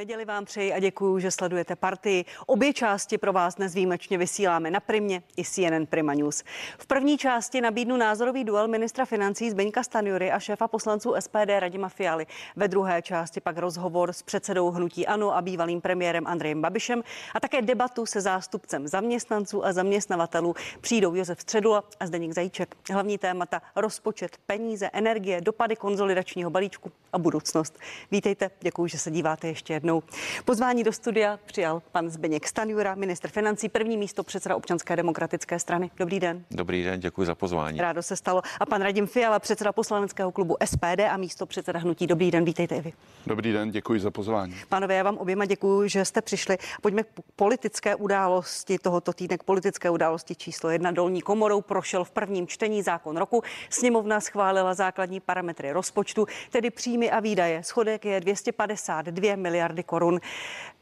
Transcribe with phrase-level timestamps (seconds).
[0.00, 2.24] Neděli vám přeji a děkuji, že sledujete partii.
[2.46, 6.42] Obě části pro vás dnes výjimečně vysíláme na Primě i CNN Prima News.
[6.78, 11.88] V první části nabídnu názorový duel ministra financí Zbeňka Stanjury a šéfa poslanců SPD Radima
[11.88, 12.26] Fialy.
[12.56, 17.02] Ve druhé části pak rozhovor s předsedou hnutí ANO a bývalým premiérem Andrejem Babišem
[17.34, 20.54] a také debatu se zástupcem zaměstnanců a zaměstnavatelů.
[20.80, 22.76] Přijdou Josef Středula a Zdeněk Zajíček.
[22.92, 27.78] Hlavní témata rozpočet, peníze, energie, dopady konzolidačního balíčku a budoucnost.
[28.10, 30.02] Vítejte, děkuji, že se díváte ještě jednou jednou.
[30.44, 35.90] Pozvání do studia přijal pan Zbeněk Stanjura, ministr financí, první místo předseda občanské demokratické strany.
[35.96, 36.44] Dobrý den.
[36.50, 37.80] Dobrý den, děkuji za pozvání.
[37.80, 38.42] Rádo se stalo.
[38.60, 42.06] A pan Radim Fiala, předseda poslaneckého klubu SPD a místo předseda hnutí.
[42.06, 42.92] Dobrý den, vítejte i vy.
[43.26, 44.56] Dobrý den, děkuji za pozvání.
[44.68, 46.58] Pánové, já vám oběma děkuji, že jste přišli.
[46.82, 50.90] Pojďme k politické události tohoto týdne, k politické události číslo jedna.
[50.90, 53.42] Dolní komorou prošel v prvním čtení zákon roku.
[53.70, 57.62] Sněmovna schválila základní parametry rozpočtu, tedy příjmy a výdaje.
[57.62, 60.20] Schodek je 252 miliardy miliardy korun.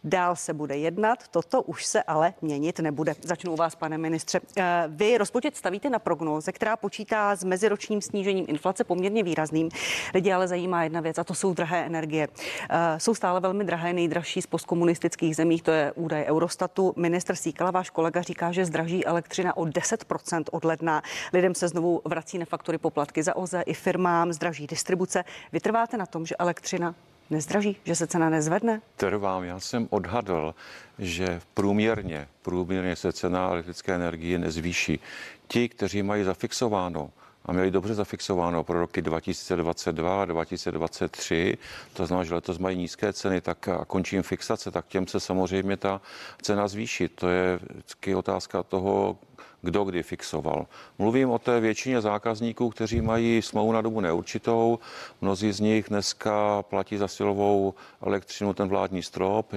[0.05, 3.15] Dál se bude jednat, toto už se ale měnit nebude.
[3.23, 4.41] Začnu u vás, pane ministře.
[4.57, 9.69] Eh, vy rozpočet stavíte na prognóze, která počítá s meziročním snížením inflace poměrně výrazným.
[10.15, 12.29] Lidi ale zajímá jedna věc, a to jsou drahé energie.
[12.71, 16.95] Eh, jsou stále velmi drahé, nejdražší z postkomunistických zemí, to je údaj Eurostatu.
[16.97, 21.03] Minister Síkala, váš kolega, říká, že zdraží elektřina o 10% od ledna.
[21.33, 25.25] Lidem se znovu vrací na faktory poplatky za OZE i firmám, zdraží distribuce.
[25.53, 26.95] Vytrváte na tom, že elektřina
[27.31, 28.81] nezdraží, že se cena nezvedne?
[28.97, 30.55] Trvám, já jsem odhadl,
[30.99, 35.01] že průměrně, průměrně se cena elektrické energie nezvýší.
[35.49, 37.11] Ti, kteří mají zafixováno
[37.45, 41.59] a měli dobře zafixováno pro roky 2022 a 2023,
[41.93, 45.21] to znamená, že letos mají nízké ceny, tak a končí jim fixace, tak těm se
[45.21, 46.01] samozřejmě ta
[46.43, 47.09] cena zvýší.
[47.09, 49.19] To je vždycky otázka toho,
[49.63, 50.67] kdo kdy fixoval.
[50.99, 54.79] Mluvím o té většině zákazníků, kteří mají smlouvu na dobu neurčitou.
[55.21, 59.53] Mnozí z nich dneska platí za silovou elektřinu ten vládní strop,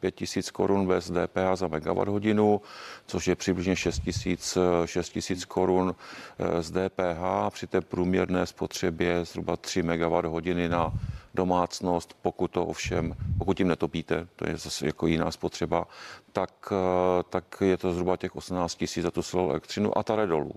[0.00, 2.60] 5 tisíc korun bez DPH za megawatt hodinu,
[3.06, 5.94] což je přibližně 6 tisíc 6 korun
[6.38, 10.92] eh, z DPH při té průměrné spotřebě zhruba 3 megawatt hodiny na
[11.34, 15.86] domácnost, pokud to ovšem, pokud tím netopíte, to je zase jako jiná spotřeba,
[16.32, 20.26] tak, eh, tak je to zhruba těch 18 tisíc za tu silou elektřinu a ta
[20.26, 20.52] dolů.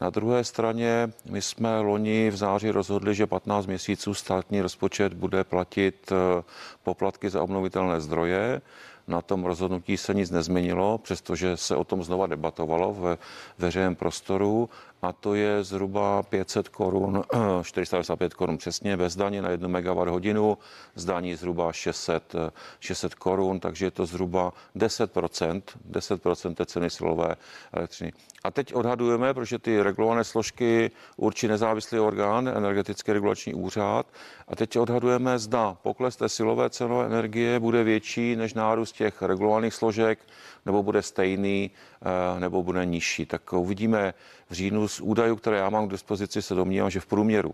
[0.00, 5.44] Na druhé straně my jsme loni v září rozhodli, že 15 měsíců státní rozpočet bude
[5.44, 6.42] platit eh,
[6.82, 8.60] poplatky za obnovitelné zdroje.
[9.08, 13.18] Na tom rozhodnutí se nic nezměnilo, přestože se o tom znova debatovalo ve
[13.58, 14.68] veřejném prostoru
[15.02, 17.22] a to je zhruba 500 korun,
[17.62, 20.58] 495 korun přesně bez daně na 1 MWh hodinu,
[20.94, 22.34] zdaní zhruba 600,
[22.80, 27.36] 600 korun, takže je to zhruba 10%, 10% té ceny silové
[27.72, 28.12] elektřiny.
[28.44, 34.06] A teď odhadujeme, protože ty regulované složky určí nezávislý orgán, energetický regulační úřad,
[34.48, 39.74] a teď odhadujeme, zda pokles té silové cenové energie bude větší než nárůst těch regulovaných
[39.74, 40.18] složek,
[40.66, 41.70] nebo bude stejný,
[42.36, 43.26] eh, nebo bude nižší.
[43.26, 44.14] Tak uvidíme
[44.50, 47.52] v říjnu z údajů, které já mám k dispozici, se domnívám, že v průměru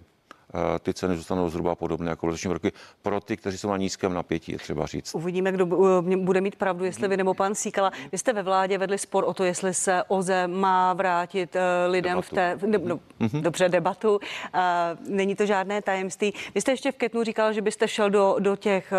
[0.81, 2.71] ty ceny zůstanou zhruba podobné jako v letošním roce.
[3.03, 5.15] Pro ty, kteří jsou na nízkém napětí, je třeba říct.
[5.15, 5.69] Uvidíme, kdo
[6.13, 7.93] eh, bude mít pravdu, jestli vy nebo pan Síkala.
[8.13, 12.13] Vy jste ve vládě vedli spor o to, jestli se OZE má vrátit eh, lidem
[12.13, 12.27] debatu.
[12.27, 13.41] v té, ne, no, mm-hmm.
[13.43, 14.21] dobře, debatu.
[15.09, 16.35] Není to žádné tajemství.
[16.55, 18.93] Vy jste ještě v Ketnu říkal, že byste šel do, do těch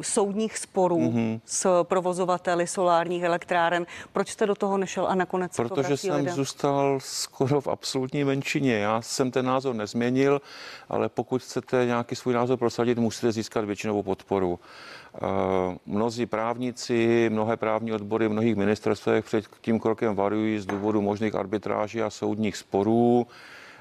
[0.00, 1.40] soudních sporů mm-hmm.
[1.44, 3.86] s provozovateli solárních elektráren.
[4.12, 6.34] Proč jste do toho nešel a nakonec Protože jsem lidem?
[6.34, 8.74] zůstal skoro v absolutní menšině.
[8.78, 10.40] Já jsem ten názor nezměnil
[10.88, 14.60] ale pokud chcete nějaký svůj názor prosadit, musíte získat většinovou podporu.
[15.14, 15.18] Eh,
[15.86, 22.02] mnozí právníci, mnohé právní odbory mnohých ministerstvech před tím krokem varují z důvodu možných arbitráží
[22.02, 23.26] a soudních sporů.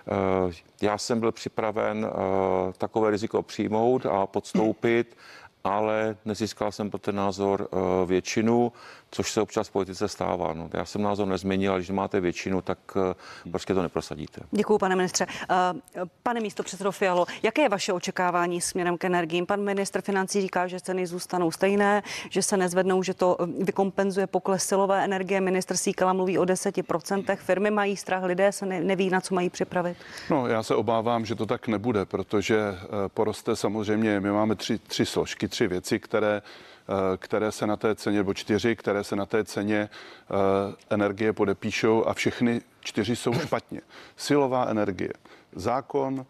[0.07, 0.51] Eh,
[0.81, 5.17] já jsem byl připraven eh, takové riziko přijmout a podstoupit,
[5.63, 7.69] ale nezískal jsem pro ten názor
[8.05, 8.71] většinu
[9.11, 10.53] což se občas v politice stává.
[10.53, 14.41] No, já jsem názor nezměnil, ale když máte většinu, tak uh, prostě to neprosadíte.
[14.51, 15.25] Děkuji, pane ministře.
[15.25, 19.45] Uh, pane místo předsedo Fialo, jaké je vaše očekávání směrem k energiím?
[19.45, 24.27] Pan ministr financí říká, že ceny zůstanou stejné, že se nezvednou, že to eh, vykompenzuje
[24.27, 25.41] pokles silové energie.
[25.41, 27.35] Ministr Síkala mluví o 10%.
[27.35, 29.97] Firmy mají strach, lidé se neví, na co mají připravit.
[30.29, 32.61] No, já se obávám, že to tak nebude, protože
[33.07, 36.70] poroste samozřejmě, my máme tři, tři složky, tři věci, které Eh,
[37.17, 42.05] které se na té ceně, nebo čtyři, které se na té ceně eh, energie podepíšou
[42.05, 43.81] a všechny čtyři jsou špatně.
[44.15, 45.13] Silová energie.
[45.55, 46.25] Zákon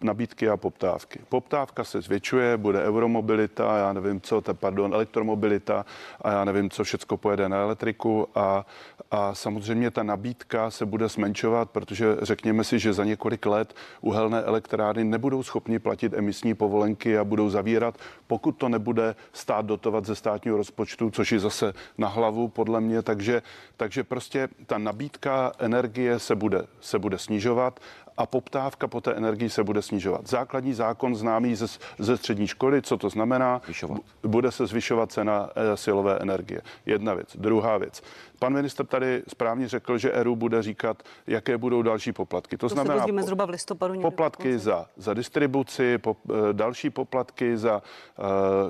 [0.00, 1.20] nabídky a poptávky.
[1.28, 5.86] Poptávka se zvětšuje, bude euromobilita, já nevím co, te, pardon, elektromobilita
[6.20, 8.66] a já nevím, co všechno pojede na elektriku a,
[9.10, 14.42] a samozřejmě ta nabídka se bude zmenšovat, protože řekněme si, že za několik let uhelné
[14.42, 20.14] elektrárny nebudou schopni platit emisní povolenky a budou zavírat, pokud to nebude stát dotovat ze
[20.14, 23.42] státního rozpočtu, což je zase na hlavu podle mě, takže,
[23.76, 27.80] takže prostě ta nabídka energie se bude, se bude snižovat
[28.16, 30.28] a poptávka po té energii se bude snižovat.
[30.28, 31.66] Základní zákon známý ze,
[31.98, 33.60] ze střední školy, co to znamená?
[33.64, 34.00] Zvyšovat.
[34.22, 36.60] Bude se zvyšovat cena eh, silové energie.
[36.86, 37.36] Jedna věc.
[37.36, 38.02] Druhá věc.
[38.38, 42.56] Pan minister tady správně řekl, že ERU bude říkat, jaké budou další poplatky.
[42.56, 44.00] To, to znamená, se dozvíme zhruba v listopadu.
[44.00, 47.82] Poplatky za, za distribuci, po, eh, další poplatky, za,
[48.18, 48.22] eh,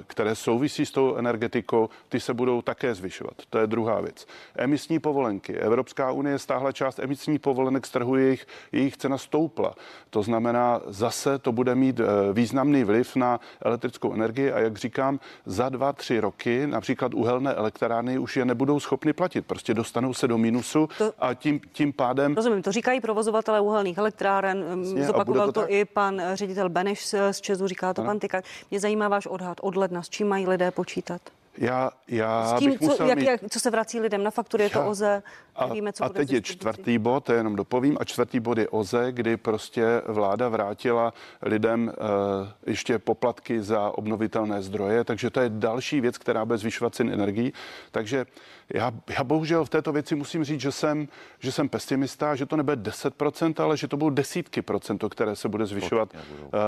[0.07, 3.35] které souvisí s tou energetikou, ty se budou také zvyšovat.
[3.51, 4.27] To je druhá věc.
[4.57, 5.57] Emisní povolenky.
[5.59, 9.75] Evropská unie stáhla část emisní povolenek z trhu, jejich, jejich cena stoupla.
[10.11, 15.21] To znamená, zase to bude mít eh, významný vliv na elektrickou energii a jak říkám,
[15.47, 20.29] za dva, tři roky například uhelné elektrárny už je nebudou schopny platit Prostě dostanou se
[20.29, 22.35] do minusu to, a tím, tím pádem...
[22.35, 27.41] Rozumím, to říkají provozovatelé uhelných elektráren, Jasně, zopakoval to, to i pan ředitel Beneš z
[27.41, 28.09] Česu, říká to ano.
[28.09, 28.41] pan Tykal.
[28.71, 31.21] Mě zajímá váš odhad od ledna, s čím mají lidé počítat?
[31.59, 33.25] Já, já S tím, co, jak, mít...
[33.25, 35.23] jak, co se vrací lidem na faktury, je to OZE,
[35.57, 38.69] a, víme, co a teď je čtvrtý bod, to jenom dopovím, a čtvrtý bod je
[38.69, 41.13] OZE, kdy prostě vláda vrátila
[41.43, 46.95] lidem uh, ještě poplatky za obnovitelné zdroje, takže to je další věc, která bude zvyšovat
[46.95, 47.53] ceny energií.
[47.91, 48.27] Takže
[48.75, 51.09] já, já bohužel v této věci musím říct, že jsem,
[51.39, 55.49] že jsem pesimista, že to nebude 10%, ale že to budou desítky procent, které se
[55.49, 56.63] bude zvyšovat uh, uh,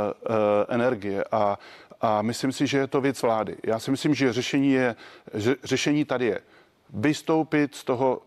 [0.69, 1.25] energie.
[1.33, 1.59] A,
[2.01, 3.57] a myslím si, že je to věc vlády.
[3.67, 4.97] Já si myslím, že řešení, je,
[5.35, 6.41] že řešení tady je
[6.91, 8.23] vystoupit z toho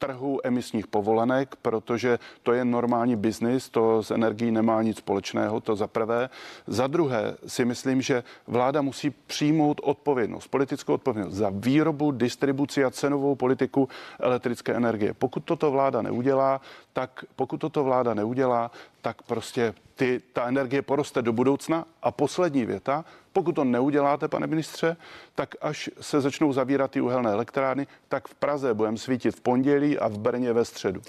[0.00, 5.76] trhu emisních povolenek, protože to je normální biznis, to s energií nemá nic společného, to
[5.76, 6.28] za prvé.
[6.66, 12.90] Za druhé si myslím, že vláda musí přijmout odpovědnost, politickou odpovědnost za výrobu, distribuci a
[12.90, 13.88] cenovou politiku
[14.18, 15.14] elektrické energie.
[15.14, 16.60] Pokud toto vláda neudělá,
[16.92, 18.70] tak pokud toto vláda neudělá,
[19.02, 21.84] tak prostě ty, ta energie poroste do budoucna.
[22.02, 24.96] A poslední věta, pokud to neuděláte, pane ministře,
[25.34, 29.89] tak až se začnou zavírat ty uhelné elektrárny, tak v Praze budeme svítit v pondělí
[29.98, 31.00] a v Brně ve středu.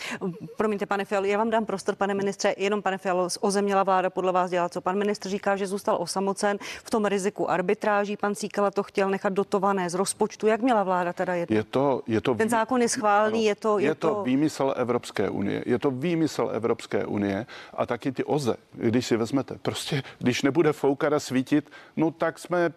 [0.57, 4.31] Promiňte, pane Fialo, já vám dám prostor, pane ministře, jenom pane Fialo, ozemněla vláda podle
[4.31, 8.71] vás dělat, co pan ministr říká, že zůstal osamocen v tom riziku arbitráží, pan Cíkala
[8.71, 10.47] to chtěl nechat dotované z rozpočtu.
[10.47, 11.55] Jak měla vláda teda jednat?
[11.55, 13.79] Je to, je to Ten zákon je schválný, je to...
[13.79, 15.63] Je, je to, to výmysl Evropské unie.
[15.65, 20.73] Je to výmysl Evropské unie a taky ty OZE, když si vezmete, prostě když nebude
[20.73, 22.73] foukat a svítit, no tak jsme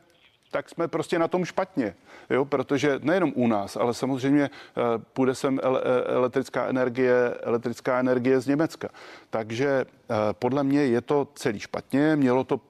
[0.55, 1.95] tak jsme prostě na tom špatně,
[2.31, 8.41] jo, protože nejenom u nás, ale samozřejmě uh, půjde sem ele- elektrická energie, elektrická energie
[8.41, 8.89] z Německa.
[9.31, 12.61] Takže uh, podle mě je to celý špatně, mělo to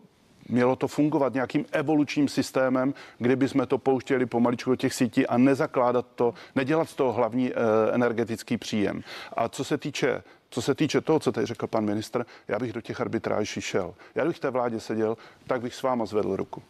[0.48, 5.38] Mělo to fungovat nějakým evolučním systémem, kdyby jsme to pouštěli pomaličku do těch sítí a
[5.38, 7.52] nezakládat to, nedělat z toho hlavní
[7.92, 9.00] energetický příjem.
[9.32, 12.72] A co se týče co se týče toho, co tady řekl pan ministr, já bych
[12.72, 13.94] do těch arbitráží šel.
[14.14, 15.16] Já bych té vládě seděl,
[15.46, 16.62] tak bych s váma zvedl ruku.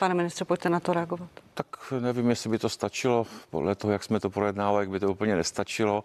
[0.00, 1.28] Pane ministře, pojďte na to reagovat.
[1.54, 1.66] Tak
[2.00, 3.26] nevím, jestli by to stačilo.
[3.50, 6.04] Podle toho, jak jsme to projednávali, by to úplně nestačilo.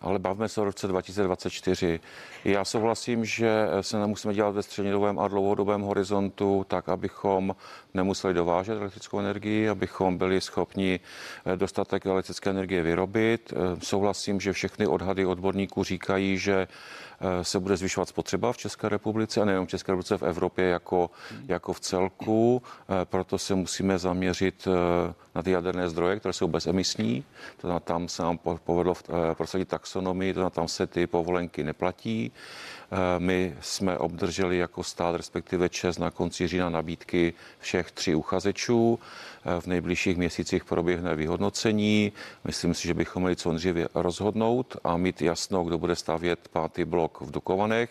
[0.00, 2.00] ale bavme se o roce 2024.
[2.44, 7.56] Já souhlasím, že se nemusíme dělat ve střednědobém a dlouhodobém horizontu, tak abychom
[7.94, 11.00] nemuseli dovážet elektrickou energii, abychom byli schopni
[11.46, 13.52] eh, dostatek elektrické energie vyrobit.
[13.52, 16.68] Eh, souhlasím, že všechny odhady odborníků říkají, že
[17.42, 21.10] se bude zvyšovat spotřeba v České republice a nejenom v České republice, v Evropě jako,
[21.48, 22.62] jako v celku.
[23.04, 24.68] Proto se musíme zaměřit
[25.34, 27.24] na ty jaderné zdroje, které jsou bezemisní.
[27.56, 28.94] To tam se nám povedlo
[29.34, 32.32] prosadit taxonomii, to tam se ty povolenky neplatí.
[32.92, 38.98] Eh, my jsme obdrželi jako stát, respektive ČES na konci října nabídky všech tří uchazečů.
[39.44, 42.12] Eh, v nejbližších měsících proběhne vyhodnocení.
[42.44, 46.84] Myslím si, že bychom měli co nejdříve rozhodnout a mít jasno, kdo bude stavět pátý
[46.84, 47.90] blok v Dukovanech.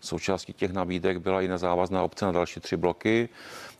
[0.00, 3.28] Součástí těch nabídek byla i nezávazná obce na další tři bloky.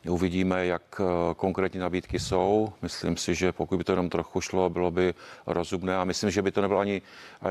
[0.09, 2.73] Uvidíme, jak eh, konkrétní nabídky jsou.
[2.83, 5.15] Myslím si, že pokud by to jenom trochu šlo, bylo by
[5.47, 7.03] rozumné a myslím, že by to nebyl ani,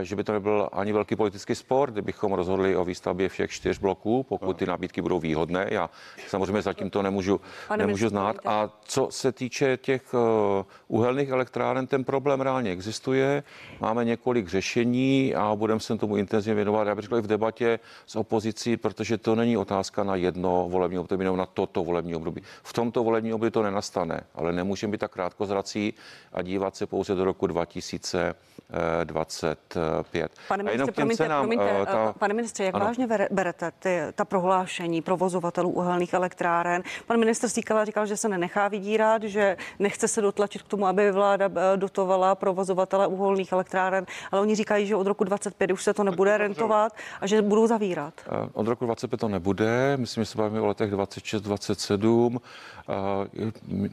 [0.01, 4.23] že by to nebyl ani velký politický spor, kdybychom rozhodli o výstavbě všech čtyř bloků,
[4.23, 5.67] pokud ty nabídky budou výhodné.
[5.71, 5.89] Já
[6.27, 7.41] samozřejmě zatím to nemůžu,
[7.75, 8.37] nemůžu znát.
[8.45, 13.43] A co se týče těch eh, uhelných elektráren, ten problém reálně existuje.
[13.79, 16.87] Máme několik řešení a budeme se tomu intenzivně věnovat.
[16.87, 20.99] Já bych řekl i v debatě s opozicí, protože to není otázka na jedno volební
[20.99, 22.41] období nebo na toto volební období.
[22.63, 25.93] V tomto volební období to nenastane, ale nemůžeme být tak krátkozrací
[26.33, 30.31] a dívat se pouze do roku 2025.
[30.47, 32.13] Pane ministře, promiňte, cenám, promiňte, eh, ta...
[32.19, 32.85] pane ministře, jak ano.
[32.85, 36.83] vážně berete ty, ta prohlášení provozovatelů uhelných elektráren?
[37.07, 41.11] Pan ministr Stíkala říkal, že se nenechá vydírat, že nechce se dotlačit k tomu, aby
[41.11, 45.93] vláda eh, dotovala provozovatele uhelných elektráren, ale oni říkají, že od roku 25 už se
[45.93, 48.13] to nebude rentovat a že budou zavírat.
[48.27, 52.24] Eh, od roku 25 to nebude, myslím, že se bavíme o letech 26, 27.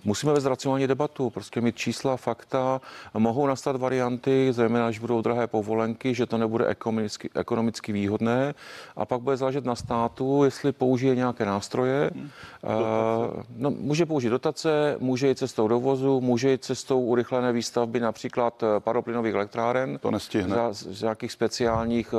[0.04, 2.80] Musíme vést racionální debatu, prostě mít čísla, fakta.
[3.14, 8.54] Mohou nastat varianty, zejména když budou drahé povolenky, že to nebude ekonomicky, ekonomicky výhodné
[8.96, 12.10] a pak bude záležet na státu, jestli použije nějaké nástroje.
[12.14, 12.30] Hmm.
[13.56, 18.80] No, může použít dotace, může jít cestou dovozu, může jít cestou urychlené výstavby například eh,
[18.80, 19.98] paroplynových elektráren.
[19.98, 20.56] To nestihne.
[20.56, 22.14] Za, z nějakých speciálních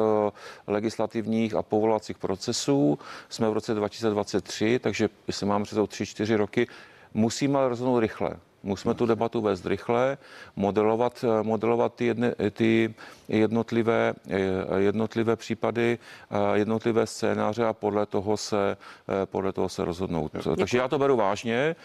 [0.68, 3.00] legislativních a povolovacích procesů.
[3.30, 5.66] Jsme v roce 2023, takže jestli máme
[6.04, 6.68] přes 3-4 roky,
[7.14, 8.32] musíme ale rozhodnout rychle.
[8.66, 10.18] Musíme tu debatu vést rychle,
[10.56, 12.94] modelovat, modelovat ty, jedne, ty
[13.28, 14.14] jednotlivé,
[14.78, 15.98] jednotlivé případy,
[16.54, 18.78] jednotlivé scénáře a podle toho se,
[19.26, 20.32] podle toho se rozhodnout.
[20.34, 20.56] Děkuji.
[20.56, 21.76] Takže já to beru vážně.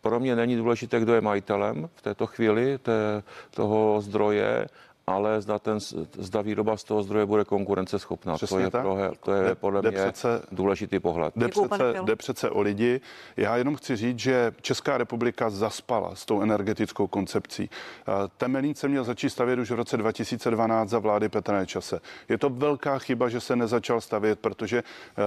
[0.00, 4.66] Pro mě není důležité, kdo je majitelem v této chvíli té, toho zdroje,
[5.10, 5.78] ale zda, ten,
[6.18, 8.34] zda výroba z toho zdroje bude konkurenceschopná.
[8.34, 8.82] Přesně to je, tak.
[8.82, 11.32] Pro, to je podle jde mě přece, důležitý pohled.
[11.36, 13.00] Jde přece, jde přece o lidi.
[13.36, 17.70] Já jenom chci říct, že Česká republika zaspala s tou energetickou koncepcí.
[18.36, 22.00] Temelín se měl začít stavět už v roce 2012 za vlády Petra Nečase.
[22.28, 24.78] Je to velká chyba, že se nezačal stavět, protože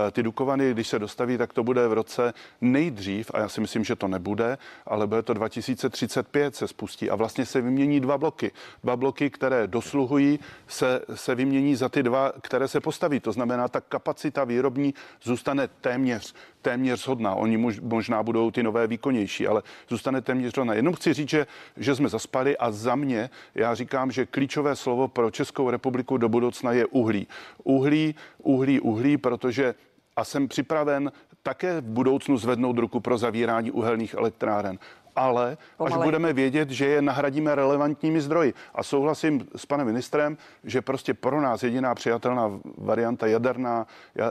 [0.07, 3.61] e, ty Dukovany, když se dostaví, tak to bude v roce nejdřív, a já si
[3.61, 8.17] myslím, že to nebude, ale bude to 2035 se spustí a vlastně se vymění dva
[8.17, 8.51] bloky.
[8.83, 13.19] Dva bloky, které dosluhují, se, se vymění za ty dva, které se postaví.
[13.19, 17.35] To znamená, ta kapacita výrobní zůstane téměř, téměř hodná.
[17.35, 20.73] Oni mož, možná budou ty nové výkonnější, ale zůstane téměř hodná.
[20.73, 21.47] Jenom chci říct, že,
[21.77, 26.29] že jsme zaspali a za mě, já říkám, že klíčové slovo pro Českou republiku do
[26.29, 27.27] budoucna je uhlí.
[27.63, 29.75] Uhlí, uhlí, uhlí, protože
[30.15, 31.11] a jsem připraven
[31.43, 34.79] také v budoucnu zvednout ruku pro zavírání uhelných elektráren
[35.19, 35.99] ale Pomalej.
[35.99, 38.53] až budeme vědět, že je nahradíme relevantními zdroji.
[38.75, 43.87] A souhlasím s panem ministrem, že prostě pro nás jediná přijatelná varianta jaderná,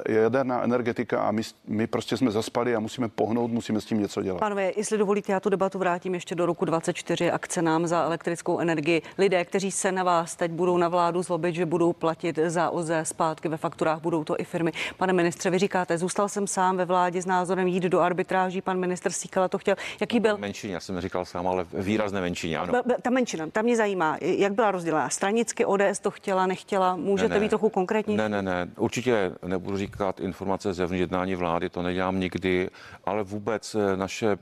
[0.08, 4.22] jaderná energetika a my, my prostě jsme zaspali a musíme pohnout, musíme s tím něco
[4.22, 4.38] dělat.
[4.38, 8.02] Pánové, jestli dovolíte, já tu debatu vrátím ještě do roku 24 a k cenám za
[8.02, 9.02] elektrickou energii.
[9.18, 13.04] Lidé, kteří se na vás teď budou na vládu zlobit, že budou platit za OZE
[13.04, 14.72] zpátky ve fakturách, budou to i firmy.
[14.96, 18.78] Pane ministře, vy říkáte, zůstal jsem sám ve vládě s názorem jít do arbitráží, pan
[18.78, 19.76] minister Síkala to chtěl.
[20.00, 20.38] Jaký byl?
[20.38, 22.72] Menšině já jsem říkal sám, ale výrazné menšině, ano.
[23.02, 25.08] Ta menšina, ta mě zajímá, jak byla rozdělena.
[25.10, 28.16] Stranicky ODS to chtěla, nechtěla, můžete ne, ne, být trochu konkrétní?
[28.16, 32.70] Ne, ne, ne, určitě nebudu říkat informace zevnitř jednání vlády, to nedělám nikdy,
[33.04, 34.38] ale vůbec eh, naše eh,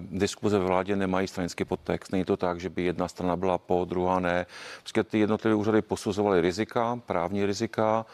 [0.00, 2.12] diskuze ve vládě nemají stranický podtext.
[2.12, 4.46] Není to tak, že by jedna strana byla po, druhá ne.
[4.82, 8.06] Prostě ty jednotlivé úřady posuzovaly rizika, právní rizika,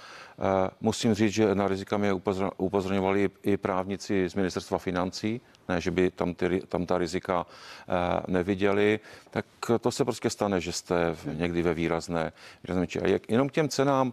[0.80, 2.12] Musím říct, že na rizika mě
[2.56, 8.22] upozorňovali i právníci z ministerstva financí, ne, že by tam, ty, tam ta rizika eh,
[8.26, 9.00] neviděli,
[9.30, 9.46] tak
[9.80, 12.32] to se prostě stane, že jste někdy ve výrazné,
[12.64, 14.12] výrazné A jak, jenom k těm cenám,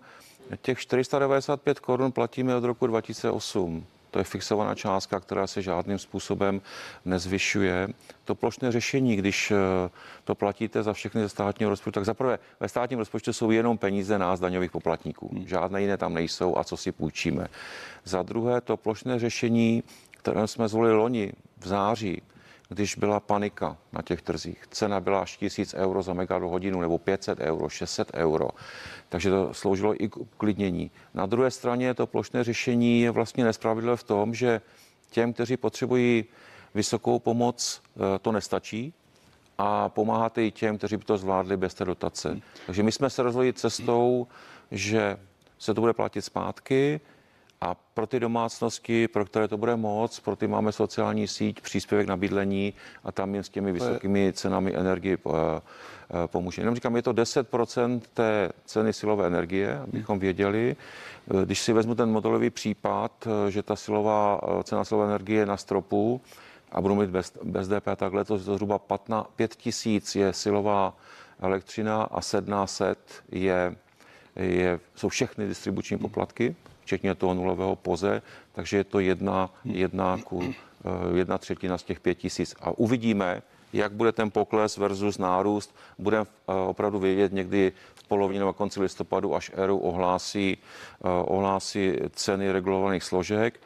[0.61, 3.85] těch 495 korun platíme od roku 2008.
[4.11, 6.61] To je fixovaná částka, která se žádným způsobem
[7.05, 7.87] nezvyšuje.
[8.25, 9.89] To plošné řešení, když eh,
[10.23, 14.19] to platíte za všechny ze státního rozpočtu, tak zaprvé ve státním rozpočtu jsou jenom peníze
[14.19, 15.29] nás, daňových poplatníků.
[15.33, 15.47] Hmm.
[15.47, 17.47] Žádné jiné tam nejsou a co si půjčíme.
[18.03, 19.83] Za druhé, to plošné řešení
[20.21, 22.21] které jsme zvolili loni v září,
[22.73, 24.67] když byla panika na těch trzích.
[24.69, 28.49] Cena byla až 1000 euro za hodinu nebo 500 euro, 600 euro.
[29.09, 30.91] Takže to sloužilo i k uklidnění.
[31.13, 34.61] Na druhé straně to plošné řešení je vlastně nespravedlivé v tom, že
[35.09, 36.25] těm, kteří potřebují
[36.73, 38.93] vysokou pomoc, eh, to nestačí
[39.57, 42.39] a pomáháte i těm, kteří by to zvládli bez té dotace.
[42.65, 44.27] Takže my jsme se rozhodli cestou,
[44.71, 45.17] že
[45.59, 47.01] se to bude platit zpátky,
[47.61, 52.07] a pro ty domácnosti, pro které to bude moc, pro ty máme sociální síť, příspěvek
[52.07, 56.61] na bydlení a tam jen s těmi vysokými cenami energie eh, eh, pomůže.
[56.61, 60.75] Jenom říkám, je to 10% té ceny silové energie, abychom věděli.
[61.41, 65.57] Eh, když si vezmu ten modelový případ, že ta silová cena silové energie je na
[65.57, 66.21] stropu
[66.71, 70.97] a budu mít bez, bez DP, takhle to, to zhruba 15, 5 tisíc je silová
[71.39, 73.75] elektřina a 700 je,
[74.35, 78.21] je, jsou všechny distribuční poplatky včetně toho nulového poze,
[78.53, 82.55] takže je to jedna, jedna, ku, eh, jedna třetina z těch pět tisíc.
[82.61, 83.41] A uvidíme,
[83.73, 85.75] jak bude ten pokles versus nárůst.
[85.97, 91.93] Budeme eh, opravdu vědět někdy v polovině nebo konci listopadu, až ERU ohlásí, eh, ohlásí
[92.11, 93.59] ceny regulovaných složek.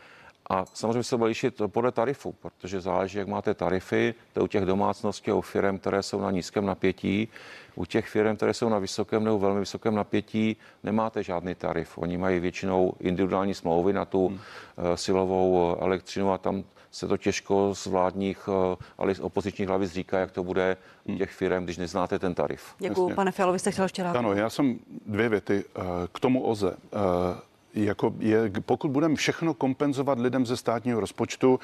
[0.50, 4.66] A samozřejmě se bude lišit podle tarifu, protože záleží, jak máte tarify, to u těch
[4.66, 7.28] domácností a u firm, které jsou na nízkém napětí.
[7.76, 11.98] U těch firm, které jsou na vysokém nebo velmi vysokém napětí, nemáte žádný tarif.
[11.98, 14.40] Oni mají většinou individuální smlouvy na tu hmm.
[14.96, 20.20] silovou elektřinu a tam se to těžko z vládních, eh, ale z opozičních hlavic říká,
[20.20, 21.18] jak to bude u hmm.
[21.18, 22.76] těch firm, když neznáte ten tarif.
[22.80, 25.64] Děkuji, pane Fialo, vy jste chtěl ještě Ano, já jsem dvě věty
[26.12, 26.78] k tomu OZE
[27.76, 31.60] jako je, pokud budeme všechno kompenzovat lidem ze státního rozpočtu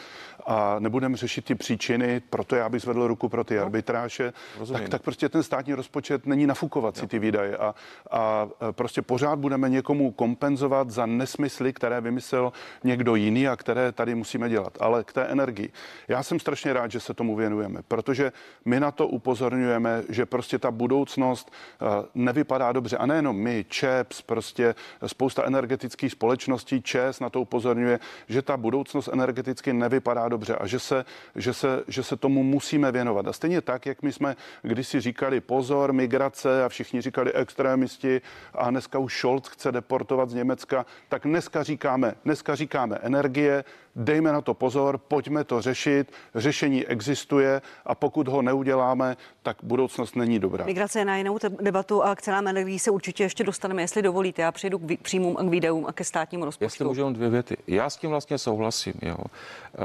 [0.46, 3.62] a nebudeme řešit ty příčiny, proto já bych zvedl ruku pro ty no.
[3.62, 4.34] arbitráže,
[4.74, 7.76] tak, tak prostě ten státní rozpočet není nafukovací ty výdaje a,
[8.12, 12.52] a prostě pořád budeme někomu kompenzovat za nesmysly, které vymyslel
[12.84, 14.78] někdo jiný a které tady musíme dělat.
[14.80, 15.72] Ale k té energii.
[16.08, 18.32] Já jsem strašně rád, že se tomu věnujeme, protože
[18.66, 22.98] my na to upozorňujeme, že prostě ta budoucnost eh, nevypadá dobře.
[22.98, 24.76] A nejenom my, ČEPS, prostě
[25.08, 30.68] spousta energetických energetických společností ČES na to upozorňuje, že ta budoucnost energeticky nevypadá dobře a
[30.68, 31.06] že se,
[31.36, 33.28] že se, že se tomu musíme věnovat.
[33.28, 38.22] A stejně tak, jak my jsme kdysi říkali pozor, migrace a všichni říkali extrémisti
[38.54, 43.64] a dneska už Scholz chce deportovat z Německa, tak dneska říkáme, dneska říkáme energie,
[43.96, 50.16] dejme na to pozor, pojďme to řešit, řešení existuje a pokud ho neuděláme, tak budoucnost
[50.16, 50.66] není dobrá.
[50.66, 54.42] Migrace je na jinou debatu a k cenám energií se určitě ještě dostaneme, jestli dovolíte.
[54.42, 56.66] Já přejdu k příjmům a k výdajům a ke státnímu rozpočtu.
[56.66, 57.58] Jestli můžu dvě věty.
[57.68, 58.94] Já s tím vlastně souhlasím.
[59.02, 59.18] Jo.
[59.18, 59.78] Eh,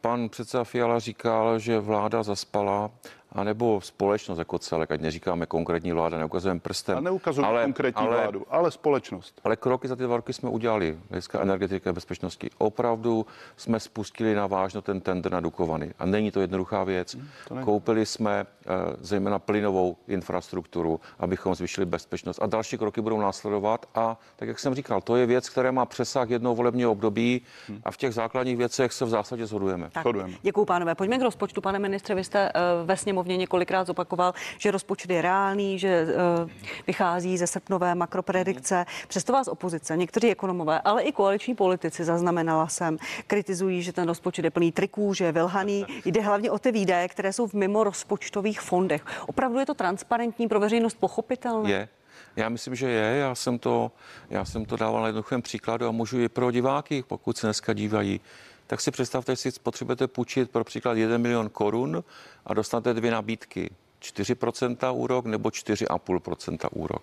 [0.00, 2.90] pan předseda Fiala říkal, že vláda zaspala
[3.32, 6.98] anebo společnost jako celek, ať neříkáme konkrétní vláda, neukazujeme prstem.
[6.98, 9.40] A neukazujeme ale, konkrétní ale, vládu, ale společnost.
[9.44, 12.50] Ale kroky za ty dva roky jsme udělali, hlediska energetiky a bezpečnosti.
[12.58, 15.94] Opravdu jsme spustili na vážno ten tender na Dukovany.
[15.98, 17.14] A není to jednoduchá věc.
[17.14, 22.42] Hmm, to Koupili jsme uh, zejména plynovou infrastrukturu, abychom zvýšili bezpečnost.
[22.42, 23.86] A další kroky budou následovat.
[23.94, 27.80] A tak, jak jsem říkal, to je věc, která má přesah jednou volebního období hmm.
[27.84, 29.90] a v těch základních věcech se v zásadě shodujeme.
[29.92, 30.06] Tak,
[30.42, 30.94] Děkuji, pánové.
[30.94, 32.14] Pojďme k rozpočtu, pane ministře.
[32.14, 36.50] Vy jste uh, ve sněmovně sněmovně několikrát zopakoval, že rozpočet je reálný, že uh,
[36.86, 38.86] vychází ze srpnové makropredikce.
[39.08, 42.96] Přesto vás opozice, někteří ekonomové, ale i koaliční politici, zaznamenala jsem,
[43.26, 45.86] kritizují, že ten rozpočet je plný triků, že je vylhaný.
[46.04, 49.02] Jde hlavně o ty výdaje, které jsou v mimo rozpočtových fondech.
[49.26, 51.70] Opravdu je to transparentní pro veřejnost pochopitelné?
[51.70, 51.88] Je,
[52.36, 53.18] já myslím, že je.
[53.18, 53.90] Já jsem to,
[54.30, 57.72] já jsem to dával na jednoduchém příkladu a můžu i pro diváky, pokud se dneska
[57.72, 58.20] dívají
[58.68, 62.04] tak si představte, že si potřebujete půjčit pro příklad 1 milion korun
[62.46, 63.70] a dostanete dvě nabídky.
[64.02, 67.02] 4% úrok nebo 4,5% úrok.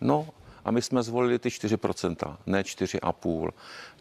[0.00, 0.28] No
[0.68, 3.50] a my jsme zvolili ty 4%, ne 4,5%.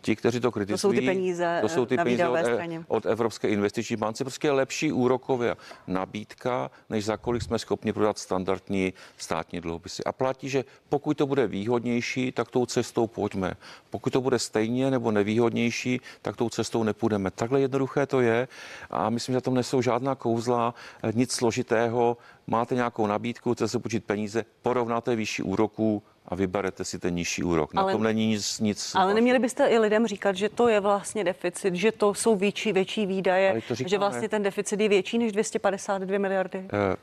[0.01, 2.83] Ti, kteří to kritizují, to jsou ty peníze, to jsou ty peníze od, e- straně.
[2.87, 5.55] od Evropské investiční bance, prostě lepší úrokově
[5.87, 10.03] nabídka, než za kolik jsme schopni prodat standardní státní dluhopisy.
[10.03, 13.53] A platí, že pokud to bude výhodnější, tak tou cestou pojďme.
[13.89, 17.31] Pokud to bude stejně nebo nevýhodnější, tak tou cestou nepůjdeme.
[17.31, 18.47] Takhle jednoduché to je
[18.89, 20.73] a myslím, že tam nesou žádná kouzla,
[21.13, 22.17] nic složitého.
[22.47, 27.43] Máte nějakou nabídku, chcete se počít peníze, porovnáte výši úroků, a vyberete si ten nižší
[27.43, 27.73] úrok.
[27.73, 28.91] Na ale, tom není nic, nic.
[28.95, 32.73] Ale neměli byste i lidem říkat, že to je vlastně deficit, že to jsou větší,
[32.73, 36.65] větší výdaje, že vlastně ten deficit je větší než 252 miliardy?
[36.73, 36.95] Eh,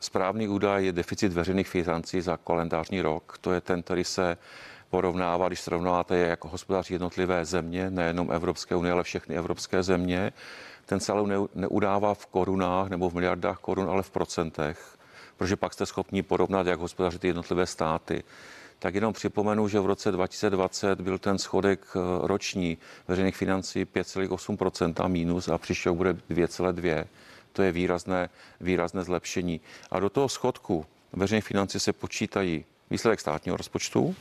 [0.00, 3.38] správný údaj je deficit veřejných financí za kalendářní rok.
[3.40, 4.36] To je ten, který se
[4.90, 10.32] porovnává, když srovnáváte jako hospodář jednotlivé země, nejenom Evropské unie, ale všechny evropské země.
[10.86, 14.99] Ten se ale neudává v korunách nebo v miliardách korun, ale v procentech
[15.40, 18.22] protože pak jste schopni porovnat, jak hospodaří jednotlivé státy.
[18.78, 25.08] Tak jenom připomenu, že v roce 2020 byl ten schodek eh, roční veřejných financí 5,8%
[25.08, 27.04] minus a příště bude 2,2%.
[27.52, 28.28] To je výrazné,
[28.60, 29.60] výrazné zlepšení.
[29.90, 34.16] A do toho schodku veřejných financí se počítají výsledek státního rozpočtu,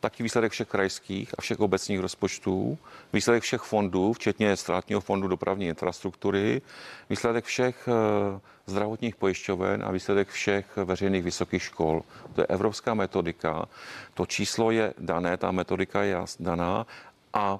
[0.00, 2.78] taky výsledek všech krajských a všech obecních rozpočtů,
[3.12, 6.62] výsledek všech fondů, včetně státního fondu dopravní infrastruktury,
[7.10, 12.02] výsledek všech eh, zdravotních pojišťoven a výsledek všech veřejných vysokých škol.
[12.34, 13.66] To je evropská metodika.
[14.14, 16.86] To číslo je dané, ta metodika je daná
[17.32, 17.58] a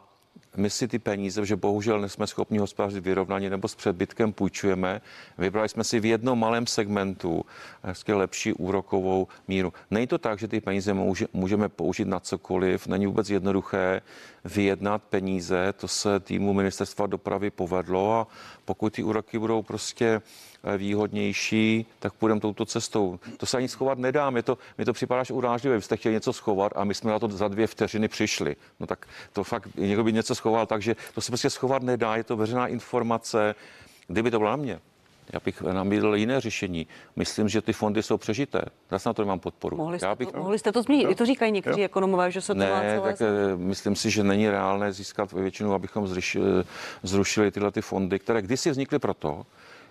[0.57, 5.01] my si ty peníze, že bohužel nejsme schopni hospodařit vyrovnaně nebo s přebytkem půjčujeme.
[5.39, 7.45] Vybrali jsme si v jednom malém segmentu
[8.09, 9.73] lepší úrokovou míru.
[9.91, 10.95] Není to tak, že ty peníze
[11.33, 12.87] můžeme použít na cokoliv.
[12.87, 14.03] Není vůbec jednoduché
[14.45, 15.73] vyjednat peníze.
[15.73, 18.27] To se týmu ministerstva dopravy povedlo a
[18.65, 20.21] pokud ty úroky budou prostě
[20.77, 23.19] výhodnější, tak půjdeme touto cestou.
[23.37, 24.31] To se ani schovat nedá.
[24.31, 25.77] Mi to, mi to připadá až urážlivé.
[25.77, 28.57] Vy jste chtěli něco schovat a my jsme na to za dvě vteřiny přišli.
[28.81, 32.17] No tak to fakt, někdo by něco schoval, takže to se prostě schovat nedá.
[32.17, 33.55] Je to veřejná informace.
[34.09, 34.81] Kdyby to bylo na mě,
[35.33, 36.87] Já bych nabídl jiné řešení.
[37.17, 38.63] Myslím, že ty fondy jsou přežité.
[38.91, 39.77] Zase na to nemám podporu.
[39.77, 41.11] Mohli jste, Já bych, to, mohli jste to zmínit.
[41.11, 44.11] I to říkají někteří ekonomové, že se to má ne, celé tak eh, myslím si,
[44.11, 46.65] že není reálné získat většinu, abychom zrušili,
[47.03, 49.47] zrušili tyhle ty fondy, které kdysi vznikly proto,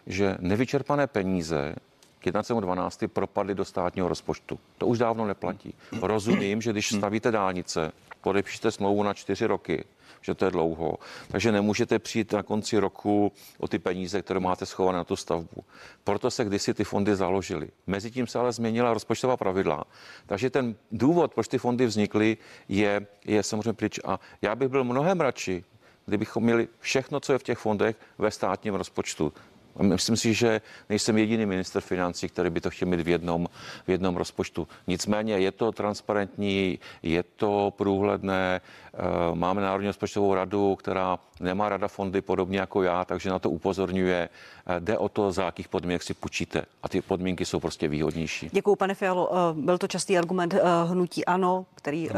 [0.08, 1.76] že nevyčerpané peníze
[2.20, 3.04] k 12.
[3.08, 4.60] propadly do státního rozpočtu.
[4.78, 5.74] To už dávno neplatí.
[6.02, 7.92] Rozumím, že když stavíte dálnice,
[8.22, 9.84] podepíšte smlouvu na čtyři roky,
[10.22, 10.98] že to je dlouho.
[11.28, 15.64] Takže nemůžete přijít na konci roku o ty peníze, které máte schované na tu stavbu.
[16.04, 17.70] Proto se kdysi ty fondy založily.
[17.88, 19.84] Mezitím se ale změnila rozpočtová pravidla.
[20.26, 22.38] Takže ten důvod, proč ty fondy vznikly,
[22.70, 24.00] je, je samozřejmě pryč.
[24.06, 25.64] A já bych byl mnohem radši,
[26.06, 29.34] kdybychom měli všechno, co je v těch fondech, ve státním rozpočtu.
[29.82, 33.48] Myslím si, že nejsem jediný minister financí, který by to chtěl mít v jednom,
[33.88, 34.68] v jednom rozpočtu.
[34.88, 38.62] Nicméně je to transparentní, je to průhledné,
[38.98, 43.50] Eh, máme Národní rozpočtovou radu, která nemá rada fondy podobně jako já, takže na to
[43.50, 44.30] upozorňuje.
[44.68, 46.66] Eh, jde o to, za jakých podmínek si půjčíte.
[46.84, 48.50] A ty podmínky jsou prostě výhodnější.
[48.52, 49.30] Děkuji, pane Fialo.
[49.32, 52.10] Eh, byl to častý argument hnutí ANO, který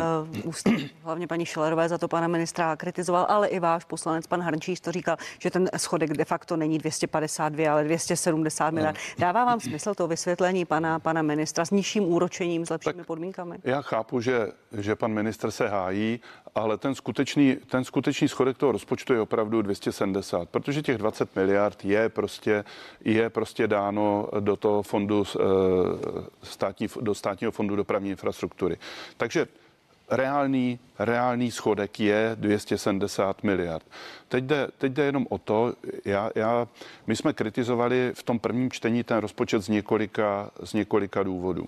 [0.43, 4.79] ústí hlavně paní Šilerové za to pana ministra kritizoval, ale i váš poslanec, pan Hrnčíř,
[4.79, 6.79] to říkal, že ten schodek de facto není
[7.49, 8.97] 252, ale 270 miliard.
[8.97, 9.15] No.
[9.17, 13.57] Dává vám smysl to vysvětlení pana, pana ministra s nižším úročením, s lepšími tak podmínkami?
[13.63, 16.19] Já chápu, že, že pan ministr se hájí,
[16.55, 21.85] ale ten skutečný, ten skutečný schodek toho rozpočtu je opravdu 270, protože těch 20 miliard
[21.85, 22.63] je prostě,
[23.01, 25.43] je prostě dáno do toho fondu eh,
[26.43, 28.77] státní, do státního fondu dopravní infrastruktury.
[29.17, 29.47] Takže
[30.09, 33.85] reálný, reálný schodek je 270 miliard.
[34.27, 35.73] Teď jde, teď jde jenom o to,
[36.05, 36.67] já, já,
[37.07, 41.67] my jsme kritizovali v tom prvním čtení ten rozpočet z několika, z několika důvodů.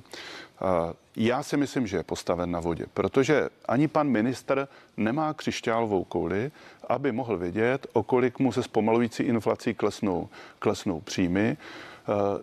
[1.15, 6.51] Já si myslím, že je postaven na vodě, protože ani pan minister nemá křišťálovou kouli,
[6.87, 11.57] aby mohl vědět, o kolik mu se zpomalující inflací klesnou, klesnou příjmy.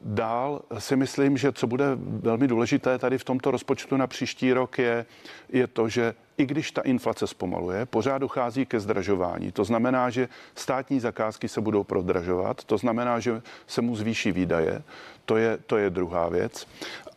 [0.05, 4.79] Dál si myslím, že co bude velmi důležité tady v tomto rozpočtu na příští rok
[4.79, 5.07] je,
[5.49, 9.53] je to, že i když ta inflace zpomaluje, pořád dochází ke zdražování.
[9.53, 14.83] To znamená, že státní zakázky se budou prodražovat, to znamená, že se mu zvýší výdaje.
[15.25, 16.67] To je, to je druhá věc.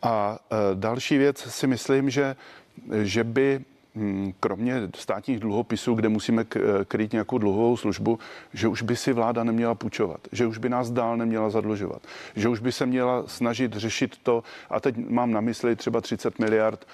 [0.02, 2.36] A e, další věc si myslím, že,
[3.02, 3.64] že by
[4.40, 6.44] kromě státních dluhopisů, kde musíme
[6.88, 8.18] krýt nějakou dluhovou službu,
[8.52, 12.02] že už by si vláda neměla půjčovat, že už by nás dál neměla zadlužovat,
[12.36, 16.38] že už by se měla snažit řešit to, a teď mám na mysli třeba 30
[16.38, 16.86] miliard e,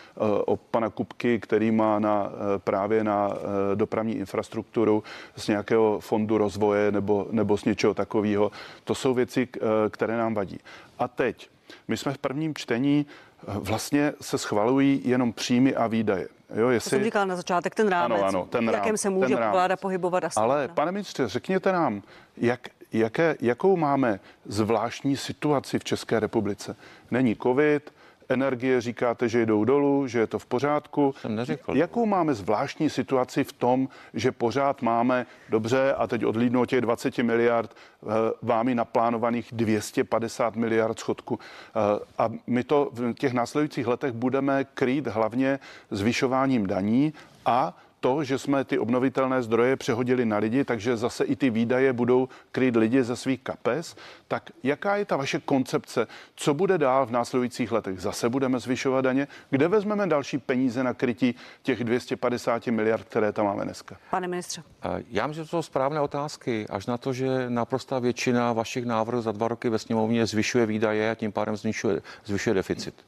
[0.46, 3.30] o pana Kupky, který má na, e, právě na
[3.74, 5.02] dopravní infrastrukturu
[5.36, 8.50] z nějakého fondu rozvoje nebo, nebo z něčeho takového.
[8.84, 9.48] To jsou věci,
[9.90, 10.58] které nám vadí.
[10.98, 11.48] A teď,
[11.88, 16.28] my jsme v prvním čtení eh, vlastně se schvalují jenom příjmy a výdaje.
[16.54, 16.90] Jo, jestli...
[16.90, 19.76] To jsem říkal na začátek, ten rámec, ano, ano, ten v jakém se může vláda
[19.76, 20.24] pohybovat.
[20.24, 22.02] Asi Ale pane ministře, řekněte nám,
[22.36, 26.76] jak, jaké, jakou máme zvláštní situaci v České republice.
[27.10, 27.92] Není covid,
[28.28, 31.14] energie říkáte, že jdou dolů, že je to v pořádku.
[31.20, 31.76] Jsem neřekl.
[31.76, 36.80] Jakou máme zvláštní situaci v tom, že pořád máme dobře a teď odlídnu od těch
[36.80, 38.06] 20 miliard eh,
[38.42, 41.38] vámi naplánovaných 250 miliard schodku.
[41.38, 45.58] Eh, a my to v těch následujících letech budeme krýt hlavně
[45.90, 47.12] zvyšováním daní
[47.46, 51.92] a to, že jsme ty obnovitelné zdroje přehodili na lidi, takže zase i ty výdaje
[51.92, 53.96] budou kryt lidi ze svých kapes.
[54.28, 56.06] Tak jaká je ta vaše koncepce?
[56.34, 58.00] Co bude dál v následujících letech?
[58.00, 59.28] Zase budeme zvyšovat daně?
[59.50, 63.96] Kde vezmeme další peníze na krytí těch 250 miliard, které tam máme dneska?
[64.10, 64.62] Pane ministře.
[65.10, 66.66] Já myslím, že to jsou správné otázky.
[66.70, 71.10] Až na to, že naprostá většina vašich návrhů za dva roky ve sněmovně zvyšuje výdaje
[71.10, 73.04] a tím pádem zvyšuje, zvyšuje deficit.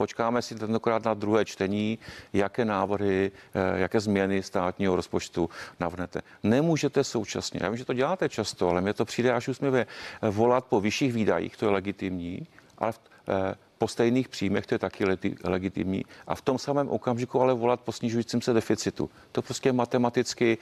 [0.00, 1.98] Počkáme si tentokrát na druhé čtení,
[2.32, 6.20] jaké návrhy, eh, jaké změny státního rozpočtu navrhnete.
[6.42, 10.30] Nemůžete současně, já vím, že to děláte často, ale mě to přijde až úsměvě, eh,
[10.30, 12.46] volat po vyšších výdajích, to je legitimní,
[12.78, 12.92] ale
[13.28, 15.04] eh, po stejných příjmech, to je taky
[15.44, 19.10] legitimní, a v tom samém okamžiku ale volat po snižujícím se deficitu.
[19.32, 20.58] To prostě matematicky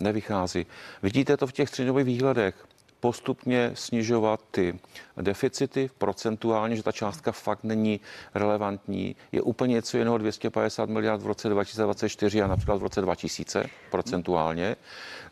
[0.00, 0.66] nevychází.
[1.02, 2.54] Vidíte to v těch středňových výhledech
[3.02, 4.78] postupně snižovat ty
[5.16, 8.00] deficity procentuálně, že ta částka fakt není
[8.34, 9.16] relevantní.
[9.32, 14.76] Je úplně něco jiného 250 miliard v roce 2024 a například v roce 2000 procentuálně.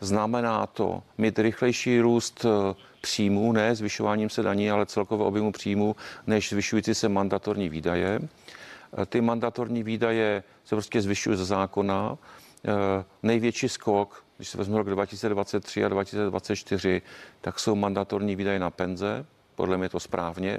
[0.00, 5.96] Znamená to mít rychlejší růst eh, příjmů, ne zvyšováním se daní, ale celkového objemu příjmů,
[6.26, 8.20] než zvyšující se mandatorní výdaje.
[8.22, 12.18] Eh, ty mandatorní výdaje se prostě zvyšují ze zákona.
[12.64, 17.02] Eh, největší skok když se vezme rok 2023 a 2024,
[17.40, 20.58] tak jsou mandatorní výdaje na penze, podle mě to správně,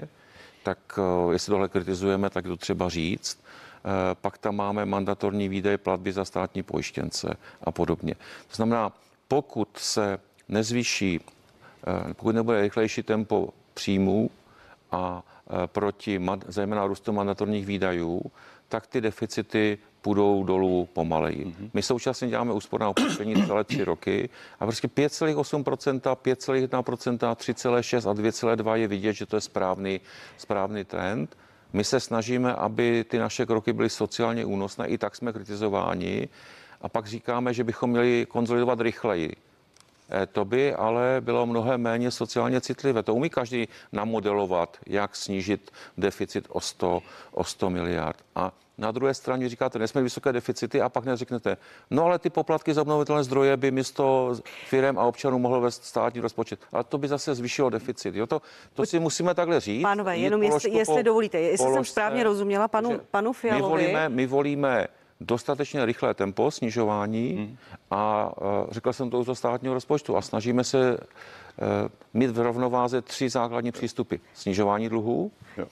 [0.64, 3.44] tak eh, jestli tohle kritizujeme, tak to třeba říct.
[3.44, 8.16] Eh, pak tam máme mandatorní výdaje platby za státní pojištěnce a podobně.
[8.48, 8.92] To znamená,
[9.28, 14.30] pokud se nezvýší, eh, pokud nebude rychlejší tempo příjmů
[14.92, 15.24] a
[15.66, 18.22] proti zejména růstu mandatorních výdajů,
[18.70, 21.46] tak ty deficity půjdou dolů pomaleji.
[21.46, 21.70] Mm-hmm.
[21.74, 28.74] My současně děláme úsporná opatření celé tři roky a prostě 5,8%, 5,1%, 3,6 a 2,2
[28.74, 30.02] je vidět, že to je správný,
[30.38, 31.38] správný trend.
[31.74, 36.28] My se snažíme, aby ty naše kroky byly sociálně únosné, i tak jsme kritizováni.
[36.82, 39.36] A pak říkáme, že bychom měli konzolidovat rychleji.
[40.12, 43.04] E, to by ale bylo mnohem méně sociálně citlivé.
[43.04, 48.18] To umí každý namodelovat, jak snížit deficit o 100, o 100 miliard.
[48.36, 51.58] A na druhé straně říkáte, nesmí vysoké deficity a pak neřeknete,
[51.90, 54.36] no ale ty poplatky za obnovitelné zdroje by místo
[54.68, 56.60] firm a občanů mohlo vést státní rozpočet.
[56.72, 58.16] Ale to by zase zvýšilo deficit.
[58.16, 58.42] Jo, to,
[58.74, 59.84] to si musíme takhle říct.
[59.84, 63.64] Pánové, jenom jestli, jestli dovolíte, jestli položce, jsem správně rozuměla panu, panu Fialovi.
[63.64, 64.88] My volíme, my volíme
[65.22, 67.58] dostatečně rychlé tempo snižování hmm.
[67.92, 71.06] A uh, řekl jsem to už do státního rozpočtu a snažíme se uh,
[72.14, 74.16] mít v rovnováze tři základní přístupy.
[74.34, 75.68] Snižování dluhů, jo.